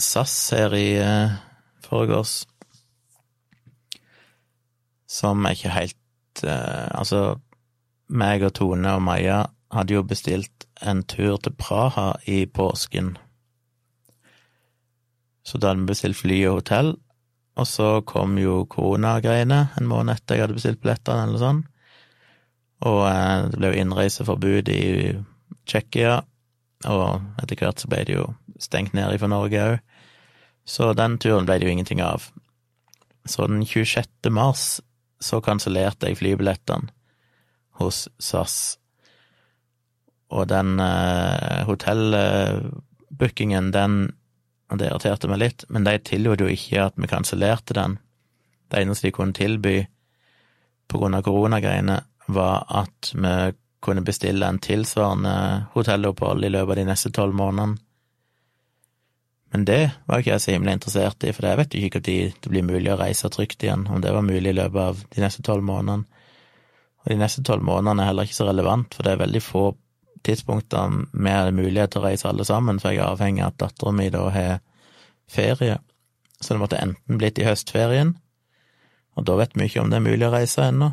SAS 0.00 0.34
her 0.52 0.74
i 0.76 0.88
eh, 1.00 1.36
forgårs, 1.80 2.44
som 5.08 5.46
er 5.46 5.56
ikke 5.56 5.72
helt 5.72 6.42
eh, 6.44 6.88
Altså, 6.92 7.40
meg 8.08 8.44
og 8.44 8.52
Tone 8.58 8.92
og 8.92 9.02
Maja 9.02 9.46
hadde 9.72 9.96
jo 9.96 10.04
bestilt 10.04 10.66
en 10.80 11.02
tur 11.04 11.38
til 11.42 11.54
Praha 11.58 12.14
i 12.26 12.44
påsken. 12.46 13.16
Så 15.44 15.58
da 15.58 15.70
hadde 15.70 15.84
vi 15.84 15.92
bestilt 15.92 16.18
fly 16.20 16.38
og 16.48 16.60
hotell, 16.60 16.94
og 17.60 17.66
så 17.68 17.88
kom 18.06 18.38
jo 18.40 18.64
koronagreiene 18.70 19.60
en 19.76 19.88
måned 19.90 20.14
etter 20.14 20.38
jeg 20.38 20.46
hadde 20.46 20.56
bestilt 20.56 20.82
billettene, 20.82 21.26
eller 21.26 21.42
sånn. 21.42 21.62
Og 22.88 23.00
eh, 23.10 23.48
det 23.50 23.58
ble 23.58 23.72
jo 23.72 23.80
innreiseforbud 23.82 24.70
i 24.72 24.82
Tsjekkia, 25.68 26.20
og 26.88 27.42
etter 27.42 27.60
hvert 27.60 27.82
så 27.82 27.90
ble 27.90 28.04
det 28.08 28.16
jo 28.16 28.28
stengt 28.60 28.94
ned 28.96 29.16
for 29.20 29.32
Norge 29.32 29.64
òg. 29.64 29.80
Så 30.64 30.92
den 30.96 31.18
turen 31.20 31.48
ble 31.48 31.58
det 31.58 31.66
jo 31.66 31.74
ingenting 31.74 32.00
av. 32.04 32.30
Så 33.28 33.48
den 33.50 33.64
26. 33.66 34.30
mars 34.32 34.80
så 35.20 35.40
kansellerte 35.44 36.08
jeg 36.08 36.20
flybillettene 36.20 36.92
hos 37.80 38.06
SAS. 38.20 38.79
Og 40.30 40.48
den 40.50 40.80
uh, 40.80 41.66
hotellbookingen, 41.68 43.72
den 43.74 44.12
Og 44.70 44.78
det 44.78 44.86
irriterte 44.86 45.26
meg 45.26 45.40
litt, 45.42 45.64
men 45.66 45.82
de 45.82 45.96
tillot 45.98 46.38
jo 46.38 46.46
ikke 46.46 46.84
at 46.84 46.94
vi 46.94 47.08
kansellerte 47.10 47.74
den. 47.74 47.96
Det 48.70 48.78
eneste 48.78 49.08
de 49.08 49.16
kunne 49.16 49.34
tilby 49.34 49.80
på 50.86 51.00
grunn 51.00 51.16
av 51.18 51.24
koronagreiene, 51.26 51.96
var 52.30 52.62
at 52.70 53.10
vi 53.10 53.50
kunne 53.82 54.06
bestille 54.06 54.46
en 54.46 54.62
tilsvarende 54.62 55.66
hotellopphold 55.74 56.44
i 56.44 56.52
løpet 56.54 56.70
av 56.70 56.78
de 56.78 56.86
neste 56.86 57.10
tolv 57.10 57.34
månedene. 57.34 57.82
Men 59.50 59.64
det 59.66 59.80
var 60.06 60.20
ikke 60.20 60.36
jeg 60.36 60.42
så 60.44 60.54
himmelig 60.54 60.76
interessert 60.78 61.24
i, 61.26 61.32
for 61.34 61.48
jeg 61.48 61.58
vet 61.58 61.74
jo 61.74 61.86
ikke 61.88 62.02
når 62.04 62.34
det 62.44 62.52
blir 62.52 62.68
mulig 62.68 62.92
å 62.92 62.98
reise 63.00 63.30
trygt 63.34 63.64
igjen, 63.66 63.88
om 63.90 64.02
det 64.02 64.12
var 64.14 64.22
mulig 64.22 64.52
i 64.52 64.58
løpet 64.60 64.82
av 64.84 65.00
de 65.10 65.24
neste 65.24 65.42
tolv 65.46 65.66
månedene. 65.66 66.06
Og 67.00 67.10
de 67.10 67.16
neste 67.18 67.42
tolv 67.42 67.64
månedene 67.66 68.04
er 68.04 68.12
heller 68.12 68.28
ikke 68.28 68.38
så 68.38 68.46
relevant, 68.46 68.94
for 68.94 69.06
det 69.06 69.16
er 69.16 69.24
veldig 69.24 69.42
få 69.42 69.64
tidspunkter 70.26 70.92
med 71.12 71.54
mulighet 71.56 71.94
til 71.94 72.02
å 72.02 72.08
reise 72.08 72.28
alle 72.28 72.46
sammen, 72.48 72.80
for 72.80 72.92
jeg 72.92 73.02
er 73.02 73.12
avhengig 73.12 73.44
av 73.44 73.54
at 73.54 73.60
dattera 73.64 73.94
mi 73.96 74.08
da 74.12 74.26
har 74.34 74.58
ferie. 75.30 75.78
Så 76.40 76.54
det 76.54 76.62
måtte 76.62 76.80
enten 76.80 77.20
blitt 77.20 77.38
i 77.40 77.46
høstferien, 77.46 78.14
og 79.18 79.26
da 79.28 79.36
vet 79.40 79.56
vi 79.56 79.66
ikke 79.68 79.82
om 79.82 79.90
det 79.92 79.98
er 79.98 80.06
mulig 80.06 80.28
å 80.28 80.34
reise 80.34 80.68
ennå, 80.70 80.92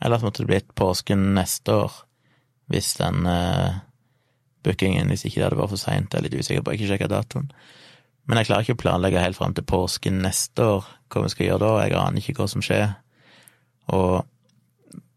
eller 0.00 0.20
så 0.20 0.28
måtte 0.28 0.44
det 0.44 0.50
blitt 0.50 0.74
påsken 0.76 1.30
neste 1.36 1.76
år, 1.84 1.94
hvis 2.70 2.94
den 3.00 3.26
eh, 3.28 3.80
bookingen 4.64 5.10
hvis 5.12 5.24
ikke 5.26 5.40
det 5.40 5.46
hadde 5.48 5.60
vært 5.60 5.72
for 5.74 5.80
seint. 5.80 6.12
Jeg 6.12 6.20
er 6.20 6.26
litt 6.26 6.36
usikker 6.36 6.64
på, 6.64 6.72
jeg 6.72 6.80
har 6.80 6.84
ikke 6.84 6.90
sjekka 6.92 7.10
datoen. 7.12 7.52
Men 8.28 8.40
jeg 8.40 8.50
klarer 8.50 8.66
ikke 8.66 8.76
å 8.76 8.82
planlegge 8.84 9.22
helt 9.24 9.38
fram 9.38 9.54
til 9.56 9.66
påsken 9.66 10.20
neste 10.22 10.66
år 10.76 10.88
hva 11.10 11.24
vi 11.24 11.32
skal 11.32 11.48
gjøre 11.48 11.62
da. 11.64 11.70
Jeg 11.82 11.96
aner 11.98 12.22
ikke 12.22 12.36
hva 12.38 12.46
som 12.52 12.62
skjer. 12.64 12.92
Og 13.96 14.20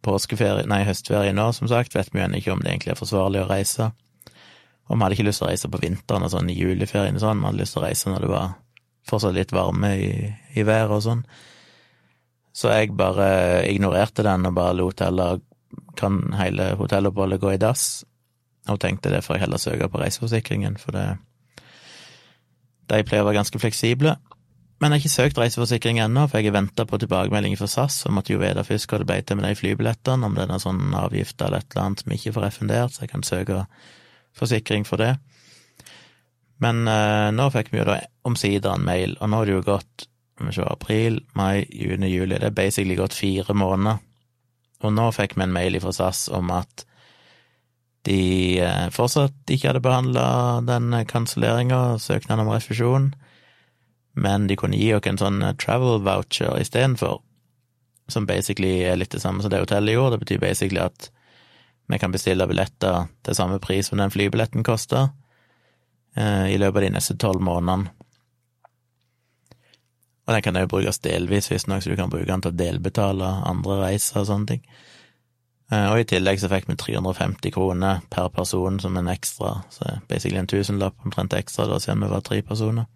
påskeferie, 0.03 0.67
nei, 0.69 0.83
høstferie 0.87 1.33
nå, 1.35 1.49
som 1.55 1.69
sagt, 1.71 1.95
vet 1.95 2.11
vi 2.11 2.19
jo 2.19 2.25
ennå 2.25 2.39
ikke 2.39 2.53
om 2.53 2.63
det 2.63 2.73
egentlig 2.73 2.93
er 2.93 2.99
forsvarlig 2.99 3.43
å 3.43 3.49
reise. 3.49 3.89
Og 4.89 4.97
vi 4.97 5.03
hadde 5.03 5.15
ikke 5.17 5.25
lyst 5.29 5.41
til 5.41 5.47
å 5.47 5.51
reise 5.51 5.71
på 5.71 5.79
vinteren 5.81 6.27
og 6.27 6.33
sånn 6.33 6.51
i 6.51 6.57
juleferien 6.57 7.17
og 7.17 7.23
sånn, 7.23 7.39
vi 7.39 7.49
hadde 7.49 7.61
lyst 7.63 7.77
til 7.77 7.83
å 7.83 7.85
reise 7.85 8.11
når 8.11 8.25
det 8.25 8.31
var 8.33 8.53
fortsatt 9.09 9.35
litt 9.35 9.53
varme 9.55 9.91
i, 9.99 10.13
i 10.59 10.65
været 10.67 10.95
og 10.97 11.03
sånn. 11.05 11.25
Så 12.53 12.69
jeg 12.69 12.93
bare 12.97 13.27
ignorerte 13.71 14.25
den 14.25 14.45
og 14.47 14.55
bare 14.57 14.77
lot 14.77 15.01
heller 15.01 15.41
kan 15.97 16.19
hele 16.37 16.73
hotelloppholdet 16.77 17.41
gå 17.41 17.53
i 17.55 17.61
dass, 17.61 18.03
og 18.69 18.79
tenkte 18.81 19.11
det 19.11 19.23
får 19.25 19.37
jeg 19.37 19.45
heller 19.45 19.61
søke 19.61 19.89
på 19.91 20.01
reiseforsikringen, 20.01 20.77
for 20.79 20.95
det 20.95 21.07
De 22.91 22.99
pleier 23.07 23.23
å 23.23 23.25
være 23.29 23.39
ganske 23.39 23.59
fleksible. 23.59 24.17
Men 24.83 24.91
jeg 24.91 24.97
har 24.97 25.01
ikke 25.05 25.13
søkt 25.13 25.37
reiseforsikring 25.39 26.01
ennå, 26.03 26.25
for 26.27 26.41
jeg 26.41 26.49
har 26.49 26.57
venta 26.57 26.83
på 26.83 26.97
tilbakemelding 26.99 27.53
fra 27.55 27.69
SAS 27.71 28.01
og 28.03 28.17
måtte 28.17 28.33
jo 28.33 28.41
vite 28.41 28.65
først 28.67 28.89
hva 28.91 28.97
det 28.99 29.05
ble 29.07 29.15
til 29.23 29.37
med 29.39 29.45
de 29.47 29.55
flybillettene, 29.55 30.27
om 30.27 30.35
det 30.35 30.43
er 30.43 30.49
noen 30.49 30.59
sånn 30.59 30.97
avgift 30.99 31.39
eller 31.39 31.63
et 31.63 31.69
eller 31.71 31.85
annet 31.85 32.03
som 32.03 32.15
ikke 32.17 32.33
får 32.35 32.43
refundert, 32.43 32.91
så 32.91 33.05
jeg 33.05 33.13
kan 33.13 33.23
søke 33.23 33.61
forsikring 34.35 34.83
for 34.83 34.99
det. 34.99 35.13
Men 36.59 36.83
eh, 36.91 37.29
nå 37.31 37.47
fikk 37.55 37.71
vi 37.71 37.79
jo 37.79 37.87
da 37.87 38.01
omsider 38.27 38.75
en 38.75 38.83
mail, 38.83 39.15
og 39.23 39.31
nå 39.31 39.39
har 39.39 39.47
det 39.47 39.55
jo 39.55 39.63
gått 39.71 40.09
vi 40.43 40.51
se, 40.51 40.67
april, 40.67 41.21
mai, 41.39 41.63
juni, 41.71 42.11
juli, 42.11 42.35
det 42.35 42.51
er 42.51 42.57
basically 42.57 42.99
gått 42.99 43.15
fire 43.15 43.55
måneder. 43.55 44.03
Og 44.83 44.91
nå 44.99 45.09
fikk 45.15 45.37
vi 45.37 45.47
en 45.47 45.55
mail 45.55 45.79
fra 45.79 45.95
SAS 45.95 46.25
om 46.35 46.51
at 46.51 46.83
de 48.03 48.59
eh, 48.59 48.87
fortsatt 48.91 49.47
ikke 49.47 49.71
hadde 49.71 49.87
behandla 49.87 50.25
den 50.67 50.91
kanselleringa, 51.07 52.01
søknaden 52.03 52.43
om 52.43 52.51
refusjon, 52.51 53.13
men 54.13 54.47
de 54.47 54.57
kunne 54.59 54.77
gi 54.77 54.91
oss 54.93 55.07
en 55.09 55.19
sånn 55.21 55.41
eh, 55.41 55.55
travel 55.59 56.01
voucher 56.05 56.59
istedenfor, 56.61 57.19
som 58.11 58.27
basically 58.29 58.83
er 58.85 58.99
litt 58.99 59.13
det 59.15 59.23
samme 59.23 59.41
som 59.41 59.51
det 59.51 59.63
hotellet 59.63 59.95
gjorde. 59.95 60.17
Det 60.17 60.25
betyr 60.25 60.45
basically 60.47 60.81
at 60.83 61.11
Vi 61.91 61.97
kan 61.99 62.13
bestille 62.13 62.45
billetter 62.47 63.09
til 63.27 63.35
samme 63.35 63.57
pris 63.59 63.89
som 63.89 63.99
den 63.99 64.09
flybilletten 64.09 64.63
koster, 64.63 65.09
eh, 66.15 66.53
i 66.53 66.57
løpet 66.57 66.77
av 66.77 66.83
de 66.85 66.89
neste 66.95 67.15
tolv 67.19 67.41
månedene. 67.43 67.91
Og 70.23 70.33
den 70.33 70.41
kan 70.41 70.55
òg 70.55 70.69
brukes 70.71 71.01
delvis, 71.03 71.51
visstnok, 71.51 71.83
så 71.83 71.91
du 71.91 71.97
kan 71.99 72.09
bruke 72.09 72.29
den 72.29 72.41
til 72.41 72.53
å 72.53 72.55
delbetale 72.55 73.27
andre 73.43 73.81
reiser 73.81 74.21
og 74.21 74.29
sånne 74.29 74.47
ting. 74.47 74.63
Eh, 75.73 75.89
og 75.91 75.99
i 75.99 76.07
tillegg 76.07 76.39
så 76.39 76.49
fikk 76.51 76.69
vi 76.69 76.77
350 76.79 77.51
kroner 77.51 77.99
per 78.13 78.29
person 78.29 78.79
som 78.79 78.97
en 78.97 79.11
ekstra, 79.11 79.57
så 79.73 79.97
basically 80.07 80.39
en 80.39 80.47
tusenlapp 80.47 81.03
omtrent 81.03 81.35
ekstra 81.35 81.67
da 81.67 81.79
siden 81.83 82.03
vi 82.05 82.11
var 82.13 82.23
tre 82.23 82.41
personer. 82.41 82.87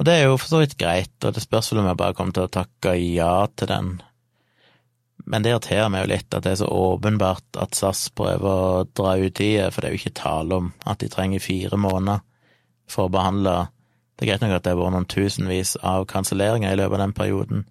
Og 0.00 0.06
det 0.08 0.14
er 0.16 0.30
jo 0.30 0.38
for 0.40 0.48
så 0.48 0.58
vidt 0.62 0.78
greit, 0.80 1.12
og 1.28 1.34
det 1.36 1.42
spørs 1.44 1.68
vel 1.70 1.82
om 1.82 1.90
jeg 1.90 1.98
bare 2.00 2.16
kommer 2.16 2.32
til 2.32 2.46
å 2.46 2.52
takke 2.54 2.94
ja 2.96 3.44
til 3.52 3.68
den. 3.68 3.90
Men 5.28 5.44
det 5.44 5.52
irriterer 5.52 5.90
meg 5.92 6.06
jo 6.06 6.12
litt 6.14 6.32
at 6.32 6.46
det 6.46 6.54
er 6.54 6.62
så 6.62 6.70
åpenbart 6.72 7.58
at 7.60 7.76
SAS 7.76 8.06
prøver 8.16 8.48
å 8.48 8.86
dra 8.96 9.18
ut 9.20 9.36
tida, 9.36 9.68
for 9.68 9.84
det 9.84 9.90
er 9.90 9.94
jo 9.94 10.00
ikke 10.00 10.16
tale 10.22 10.56
om 10.56 10.70
at 10.88 11.04
de 11.04 11.10
trenger 11.12 11.44
fire 11.44 11.76
måneder 11.76 12.24
for 12.90 13.06
å 13.06 13.12
behandle 13.12 13.68
Det 14.16 14.26
er 14.26 14.32
greit 14.32 14.42
nok 14.44 14.56
at 14.56 14.64
det 14.64 14.72
har 14.74 14.80
vært 14.80 14.92
noen 14.92 15.08
tusenvis 15.08 15.76
av 15.86 16.02
kanselleringer 16.08 16.74
i 16.74 16.76
løpet 16.76 16.98
av 16.98 17.00
den 17.00 17.14
perioden, 17.16 17.62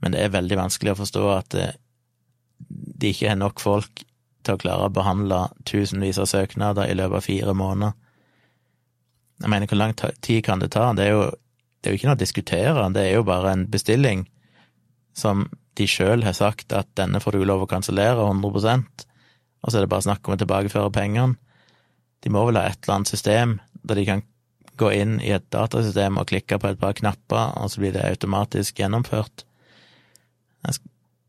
men 0.00 0.12
det 0.12 0.20
er 0.20 0.34
veldig 0.34 0.58
vanskelig 0.58 0.92
å 0.92 0.98
forstå 0.98 1.22
at 1.32 1.56
de 2.60 3.08
ikke 3.08 3.30
har 3.30 3.38
nok 3.40 3.62
folk 3.64 4.02
til 4.44 4.56
å 4.56 4.60
klare 4.60 4.90
å 4.90 4.92
behandle 4.92 5.46
tusenvis 5.64 6.20
av 6.20 6.28
søknader 6.28 6.92
i 6.92 6.96
løpet 6.98 7.16
av 7.22 7.24
fire 7.24 7.54
måneder. 7.56 7.96
Jeg 9.40 9.48
mener, 9.48 9.66
hvor 9.66 9.80
lang 9.80 9.94
tid 9.96 10.42
kan 10.44 10.60
det 10.60 10.72
ta? 10.74 10.90
Det 10.96 11.06
er 11.06 11.14
jo, 11.14 11.22
det 11.80 11.88
er 11.88 11.94
jo 11.94 12.00
ikke 12.00 12.10
noe 12.10 12.18
å 12.18 12.20
diskutere, 12.20 12.88
det 12.94 13.06
er 13.06 13.14
jo 13.16 13.26
bare 13.28 13.54
en 13.54 13.66
bestilling 13.72 14.26
som 15.16 15.46
de 15.78 15.86
sjøl 15.88 16.24
har 16.26 16.36
sagt 16.36 16.74
at 16.76 16.90
denne 16.98 17.22
får 17.22 17.38
du 17.38 17.46
lov 17.48 17.64
å 17.64 17.70
kansellere 17.70 18.26
100% 18.26 19.06
og 19.60 19.70
så 19.70 19.78
er 19.78 19.84
det 19.84 19.92
bare 19.92 20.06
snakk 20.06 20.26
om 20.26 20.36
å 20.36 20.40
tilbakeføre 20.40 20.92
pengene. 20.94 21.36
De 22.24 22.32
må 22.32 22.44
vel 22.48 22.58
ha 22.60 22.66
et 22.68 22.80
eller 22.82 23.00
annet 23.00 23.12
system 23.12 23.58
der 23.84 24.00
de 24.00 24.06
kan 24.08 24.24
gå 24.80 24.90
inn 24.96 25.18
i 25.20 25.32
et 25.36 25.46
datasystem 25.52 26.16
og 26.20 26.28
klikke 26.30 26.58
på 26.60 26.70
et 26.70 26.80
par 26.80 26.96
knapper, 26.96 27.56
og 27.60 27.68
så 27.72 27.82
blir 27.82 27.92
det 27.96 28.06
automatisk 28.06 28.80
gjennomført. 28.80 29.44
Jeg 30.64 30.80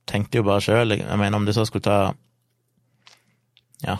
tenkte 0.07 0.39
jo 0.39 0.47
bare 0.47 0.63
sjøl, 0.63 0.95
jeg 0.95 1.19
mener 1.19 1.39
om 1.39 1.47
det 1.47 1.55
så 1.55 1.65
skulle 1.67 1.87
ta 1.87 1.99
ja, 3.83 3.97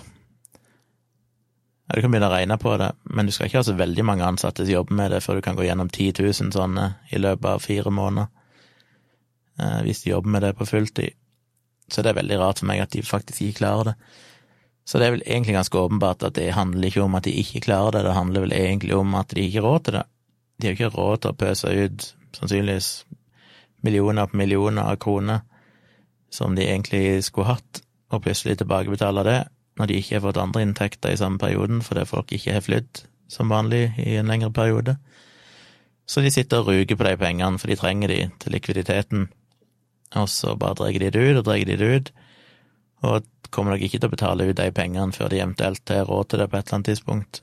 ja, 1.92 1.98
du 1.98 2.06
kan 2.06 2.14
begynne 2.14 2.30
å 2.30 2.32
regne 2.32 2.56
på 2.56 2.72
det, 2.80 2.88
men 3.12 3.28
du 3.28 3.34
skal 3.36 3.50
ikke 3.50 3.60
ha 3.60 3.66
så 3.68 3.74
veldig 3.76 4.04
mange 4.08 4.24
ansatte 4.24 4.64
som 4.64 4.72
jobber 4.72 4.96
med 4.96 5.12
det 5.12 5.18
før 5.26 5.36
du 5.38 5.44
kan 5.44 5.58
gå 5.58 5.66
gjennom 5.66 5.90
10 5.92 6.22
000 6.24 6.54
sånne 6.56 6.86
i 7.12 7.20
løpet 7.20 7.48
av 7.50 7.60
fire 7.60 7.92
måneder, 7.92 8.30
eh, 9.60 9.82
hvis 9.84 10.06
de 10.06 10.14
jobber 10.14 10.32
med 10.38 10.46
det 10.46 10.54
på 10.56 10.70
fulltid. 10.70 11.18
Så 11.92 12.00
det 12.00 12.14
er 12.14 12.22
veldig 12.22 12.38
rart 12.40 12.62
for 12.62 12.72
meg 12.72 12.80
at 12.80 12.96
de 12.96 13.04
faktisk 13.04 13.44
ikke 13.44 13.58
klarer 13.66 13.92
det. 13.92 13.96
Så 14.88 15.02
det 15.02 15.08
er 15.08 15.16
vel 15.18 15.26
egentlig 15.26 15.58
ganske 15.58 15.84
åpenbart 15.84 16.24
at 16.24 16.40
det 16.40 16.54
handler 16.56 16.88
ikke 16.88 17.04
om 17.04 17.20
at 17.20 17.28
de 17.28 17.36
ikke 17.44 17.66
klarer 17.68 17.98
det, 17.98 18.06
det 18.08 18.16
handler 18.16 18.48
vel 18.48 18.56
egentlig 18.56 18.96
om 18.96 19.16
at 19.20 19.36
de 19.36 19.44
ikke 19.44 19.60
har 19.60 19.68
råd 19.68 19.84
til 19.84 20.00
det. 20.00 20.06
De 20.56 20.68
har 20.68 20.78
ikke 20.80 20.94
råd 20.96 21.18
til 21.18 21.34
å 21.34 21.40
pøse 21.44 21.76
ut 21.76 22.12
sannsynligvis 22.40 22.92
millioner 23.84 24.32
på 24.32 24.40
millioner 24.40 24.88
av 24.88 25.02
kroner 25.04 25.44
som 26.32 26.56
de 26.56 26.64
egentlig 26.64 27.26
skulle 27.28 27.52
hatt, 27.52 27.82
og 28.16 28.24
plutselig 28.24 28.62
tilbakebetale 28.62 29.28
det 29.28 29.40
når 29.82 29.90
de 29.90 29.98
ikke 29.98 30.20
har 30.20 30.26
fått 30.28 30.40
andre 30.42 30.62
inntekter 30.66 31.14
i 31.16 31.20
samme 31.20 31.42
perioden 31.42 31.82
fordi 31.86 32.06
folk 32.06 32.32
ikke 32.36 32.56
har 32.60 32.66
flydd 32.66 33.04
som 33.32 33.52
vanlig 33.52 33.94
i 33.98 34.16
en 34.20 34.30
lengre 34.30 34.52
periode. 34.54 34.98
Så 36.06 36.22
de 36.22 36.32
sitter 36.34 36.60
og 36.60 36.68
ruger 36.68 36.98
på 37.00 37.08
de 37.08 37.14
pengene, 37.18 37.60
for 37.60 37.72
de 37.72 37.78
trenger 37.80 38.12
de 38.12 38.18
til 38.44 38.56
likviditeten. 38.56 39.30
Og 40.20 40.28
så 40.30 40.58
bare 40.60 40.76
drar 40.76 40.92
de 40.92 41.12
det 41.14 41.22
ut 41.22 41.40
og 41.40 41.46
drar 41.48 41.62
de 41.62 41.78
det 41.80 41.92
ut, 41.96 42.12
og 43.08 43.30
kommer 43.52 43.76
nok 43.76 43.86
ikke 43.86 44.00
til 44.00 44.10
å 44.10 44.16
betale 44.16 44.50
ut 44.50 44.60
de 44.60 44.68
pengene 44.76 45.16
før 45.16 45.32
de 45.32 45.40
eventuelt 45.40 45.94
har 45.94 46.10
råd 46.10 46.32
til 46.32 46.42
det 46.42 46.50
på 46.52 46.60
et 46.60 46.66
eller 46.66 46.78
annet 46.78 46.90
tidspunkt. 46.92 47.42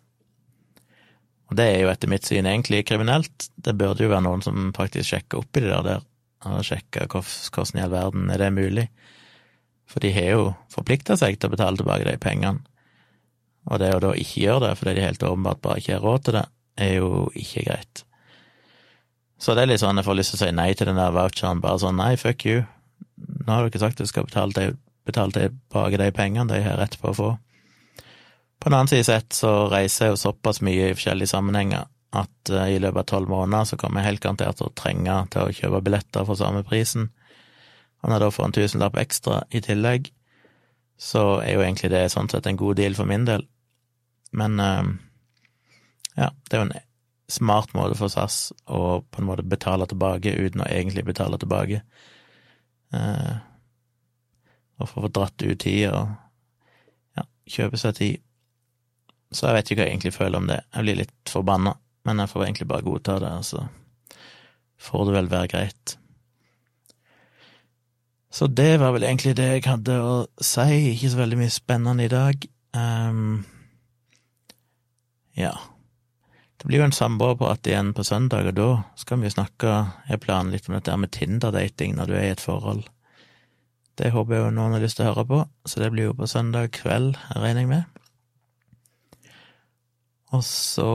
Og 1.49 1.57
det 1.57 1.65
er 1.65 1.79
jo 1.81 1.91
etter 1.93 2.13
mitt 2.13 2.29
syn 2.29 2.49
egentlig 2.49 2.85
kriminelt. 2.89 3.49
Det 3.57 3.77
burde 3.77 4.05
jo 4.05 4.13
være 4.13 4.27
noen 4.27 4.45
som 4.45 4.69
faktisk 4.77 5.15
sjekker 5.15 5.41
opp 5.41 5.57
i 5.57 5.65
det 5.65 5.81
der, 5.89 6.05
og 6.49 6.65
sjekker 6.69 7.09
hvordan 7.09 7.81
i 7.81 7.85
all 7.87 7.95
verden 7.95 8.29
er 8.33 8.45
det 8.45 8.51
mulig. 8.53 8.87
For 9.89 10.05
de 10.05 10.13
har 10.13 10.35
jo 10.35 10.51
forplikta 10.73 11.17
seg 11.17 11.39
til 11.39 11.49
å 11.49 11.55
betale 11.55 11.81
tilbake 11.81 12.07
de 12.09 12.19
pengene. 12.21 12.61
Og 13.69 13.81
det 13.83 13.93
å 13.95 14.03
da 14.03 14.13
ikke 14.17 14.45
gjøre 14.45 14.69
det 14.69 14.77
fordi 14.81 14.97
de 14.97 15.07
helt 15.07 15.25
åpenbart 15.25 15.63
bare 15.65 15.81
ikke 15.81 15.97
har 15.97 16.05
råd 16.05 16.27
til 16.27 16.39
det, 16.39 16.45
er 16.79 16.93
jo 17.01 17.09
ikke 17.37 17.65
greit. 17.67 18.05
Så 19.39 19.55
det 19.55 19.65
er 19.65 19.71
litt 19.71 19.83
sånn 19.83 20.01
jeg 20.01 20.07
får 20.07 20.19
lyst 20.19 20.35
til 20.35 20.39
å 20.39 20.45
si 20.45 20.55
nei 20.55 20.71
til 20.75 20.89
den 20.89 20.99
der 20.99 21.15
voucheren, 21.15 21.61
bare 21.63 21.81
sånn 21.83 21.99
nei, 22.01 22.15
fuck 22.21 22.45
you. 22.49 22.63
Nå 23.19 23.51
har 23.51 23.63
du 23.63 23.71
ikke 23.71 23.83
sagt 23.83 24.01
at 24.01 24.07
du 24.07 24.11
skal 24.11 24.27
betale, 24.27 24.55
de, 24.55 24.79
betale 25.07 25.35
tilbake 25.35 26.01
de 26.01 26.09
pengene 26.15 26.51
de 26.51 26.63
har 26.65 26.81
rett 26.81 26.97
på 27.01 27.13
å 27.13 27.19
få. 27.19 27.29
På 28.59 28.71
den 28.71 28.79
annen 28.81 28.91
side 28.91 29.07
sett 29.07 29.37
så 29.37 29.69
reiser 29.71 30.09
jeg 30.09 30.17
jo 30.17 30.23
såpass 30.25 30.59
mye 30.67 30.91
i 30.91 30.97
forskjellige 30.97 31.31
sammenhenger 31.31 31.87
at 32.19 32.51
uh, 32.51 32.65
i 32.67 32.81
løpet 32.81 33.05
av 33.05 33.09
tolv 33.13 33.31
måneder 33.31 33.69
så 33.69 33.79
kommer 33.79 34.01
jeg 34.01 34.13
helt 34.13 34.25
garantert 34.25 34.59
til 34.59 34.71
å 34.71 34.75
trenge 34.77 35.19
til 35.33 35.45
å 35.45 35.55
kjøpe 35.55 35.83
billetter 35.87 36.27
for 36.27 36.41
samme 36.41 36.65
prisen. 36.67 37.11
Når 38.03 38.15
jeg 38.15 38.23
da 38.23 38.31
får 38.35 38.47
en 38.47 38.57
tusenlapp 38.57 38.99
ekstra 39.01 39.41
i 39.51 39.63
tillegg, 39.65 40.11
så 40.99 41.41
er 41.43 41.57
jo 41.57 41.65
egentlig 41.65 41.91
det 41.93 42.05
sånn 42.13 42.31
sett 42.31 42.47
en 42.47 42.59
god 42.59 42.79
deal 42.79 42.97
for 42.99 43.11
min 43.11 43.27
del. 43.27 43.45
Men 44.39 44.59
uh, 44.63 44.87
ja, 46.19 46.31
det 46.31 46.57
er 46.57 46.63
jo 46.63 46.69
en 46.69 46.79
smart 47.29 47.75
måte 47.77 47.99
for 47.99 48.13
SAS 48.13 48.53
å 48.67 49.01
på 49.05 49.21
en 49.21 49.29
måte 49.29 49.45
betale 49.47 49.87
tilbake 49.89 50.33
uten 50.35 50.65
å 50.65 50.71
egentlig 50.71 51.05
betale 51.07 51.39
tilbake. 51.41 51.83
Uh, 52.95 53.39
og 54.79 54.91
få 54.91 55.11
dratt 55.11 55.43
ut 55.43 55.59
tid 55.61 55.89
og 55.91 56.15
ja, 57.19 57.27
kjøpe 57.51 57.81
seg 57.81 57.99
tid. 57.99 58.25
Så 59.35 59.49
jeg 59.49 59.59
vet 59.59 59.71
ikke 59.71 59.83
hva 59.83 59.87
jeg 59.89 59.97
egentlig 59.97 60.15
føler 60.17 60.41
om 60.41 60.49
det. 60.49 60.61
Jeg 60.73 60.87
blir 60.87 61.01
litt 61.03 61.31
forbanna, 61.31 61.75
men 62.09 62.23
jeg 62.23 62.33
får 62.33 62.47
egentlig 62.47 62.69
bare 62.71 62.87
godta 62.87 63.19
det, 63.23 63.33
og 63.43 63.45
så 63.45 63.65
får 64.89 65.09
det 65.09 65.17
vel 65.19 65.33
være 65.35 65.51
greit. 65.53 65.99
Så 68.31 68.47
det 68.47 68.77
var 68.81 68.93
vel 68.93 69.07
egentlig 69.09 69.37
det 69.39 69.47
jeg 69.49 69.65
hadde 69.65 69.97
å 70.05 70.15
si. 70.45 70.93
Ikke 70.93 71.13
så 71.13 71.23
veldig 71.23 71.39
mye 71.41 71.53
spennende 71.53 72.05
i 72.05 72.13
dag. 72.13 72.45
Um, 72.77 73.41
ja. 75.39 75.55
Det 76.59 76.67
blir 76.67 76.83
jo 76.83 76.89
en 76.89 76.95
samboerprat 76.95 77.71
igjen 77.71 77.95
på 77.95 78.05
søndag, 78.05 78.51
og 78.51 78.57
da 78.59 78.69
skal 78.99 79.21
vi 79.23 79.31
snakke 79.31 79.75
Jeg 80.11 80.21
planer 80.25 80.57
litt 80.57 80.67
om 80.69 80.75
dette 80.75 80.97
med 80.99 81.13
Tinder-dating 81.15 81.95
når 81.97 82.11
du 82.11 82.17
er 82.19 82.27
i 82.27 82.33
et 82.35 82.43
forhold. 82.43 82.83
Det 83.99 84.11
håper 84.15 84.35
jeg 84.35 84.45
jo 84.45 84.51
noen 84.55 84.75
har 84.77 84.83
lyst 84.83 84.99
til 84.99 85.07
å 85.07 85.13
høre 85.13 85.25
på, 85.27 85.39
så 85.67 85.81
det 85.83 85.93
blir 85.95 86.11
jo 86.11 86.19
på 86.19 86.29
søndag 86.31 86.71
kveld, 86.75 87.17
regner 87.35 87.65
jeg 87.65 87.71
med. 87.71 87.99
Og 90.35 90.45
så 90.45 90.91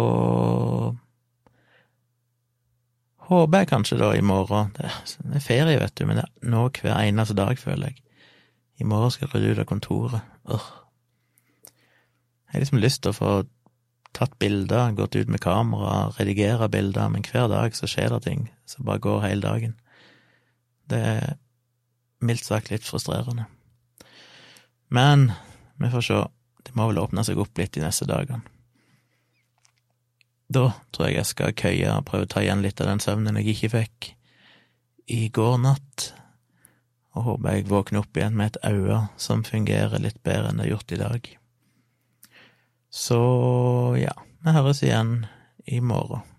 Håper 3.23 3.63
jeg 3.63 3.69
kanskje 3.71 3.97
da 4.01 4.09
i 4.17 4.23
morgen 4.25 4.73
Det 4.75 4.89
er 4.89 5.43
ferie, 5.43 5.79
vet 5.79 5.95
du, 5.95 6.05
men 6.07 6.19
det 6.19 6.25
er 6.27 6.49
nå 6.51 6.67
hver 6.75 6.99
eneste 6.99 7.35
dag, 7.37 7.55
føler 7.59 7.91
jeg. 7.93 8.01
I 8.81 8.87
morgen 8.89 9.13
skal 9.13 9.27
jeg 9.27 9.35
rydde 9.35 9.53
ut 9.53 9.61
av 9.63 9.69
kontoret. 9.69 10.31
Urgh. 10.49 10.71
Jeg 11.63 12.57
har 12.57 12.63
liksom 12.65 12.81
lyst 12.83 13.01
til 13.03 13.13
å 13.13 13.17
få 13.17 13.31
tatt 14.13 14.35
bilder, 14.39 14.91
gått 14.93 15.15
ut 15.15 15.31
med 15.31 15.41
kamera, 15.41 16.11
redigere 16.19 16.69
bilder, 16.69 17.09
men 17.09 17.25
hver 17.25 17.47
dag 17.49 17.73
så 17.73 17.89
skjer 17.89 18.13
det 18.13 18.21
ting 18.27 18.45
som 18.69 18.85
bare 18.85 19.01
går 19.01 19.23
hele 19.25 19.41
dagen. 19.41 19.73
Det 20.89 20.99
er 20.99 21.35
mildt 22.21 22.45
sagt 22.45 22.69
litt 22.69 22.85
frustrerende. 22.85 23.47
Men 24.93 25.31
vi 25.81 25.89
får 25.89 26.05
se. 26.05 26.19
Det 26.63 26.75
må 26.77 26.85
vel 26.91 27.01
åpne 27.01 27.25
seg 27.25 27.39
opp 27.41 27.57
litt 27.59 27.73
de 27.75 27.81
neste 27.83 28.05
dagene. 28.07 28.43
Da 30.53 30.65
tror 30.93 31.07
jeg 31.07 31.17
jeg 31.17 31.29
skal 31.29 31.55
køye 31.57 31.93
og 31.93 32.05
prøve 32.09 32.27
å 32.27 32.31
ta 32.33 32.43
igjen 32.43 32.61
litt 32.65 32.81
av 32.83 32.91
den 32.91 33.01
søvnen 33.03 33.39
jeg 33.39 33.55
ikke 33.55 33.71
fikk 33.77 34.09
i 35.13 35.27
går 35.33 35.57
natt, 35.63 36.09
og 37.13 37.25
håper 37.27 37.57
jeg 37.57 37.69
våkner 37.71 38.03
opp 38.03 38.17
igjen 38.17 38.37
med 38.39 38.53
et 38.53 38.59
øye 38.69 38.99
som 39.21 39.43
fungerer 39.47 40.01
litt 40.01 40.21
bedre 40.25 40.51
enn 40.51 40.61
det 40.61 40.67
har 40.67 40.75
gjort 40.75 40.93
i 40.95 40.99
dag. 41.01 41.31
Så 42.93 43.19
ja, 43.99 44.13
vi 44.45 44.53
høres 44.53 44.83
igjen 44.85 45.25
i 45.65 45.81
morgen. 45.81 46.32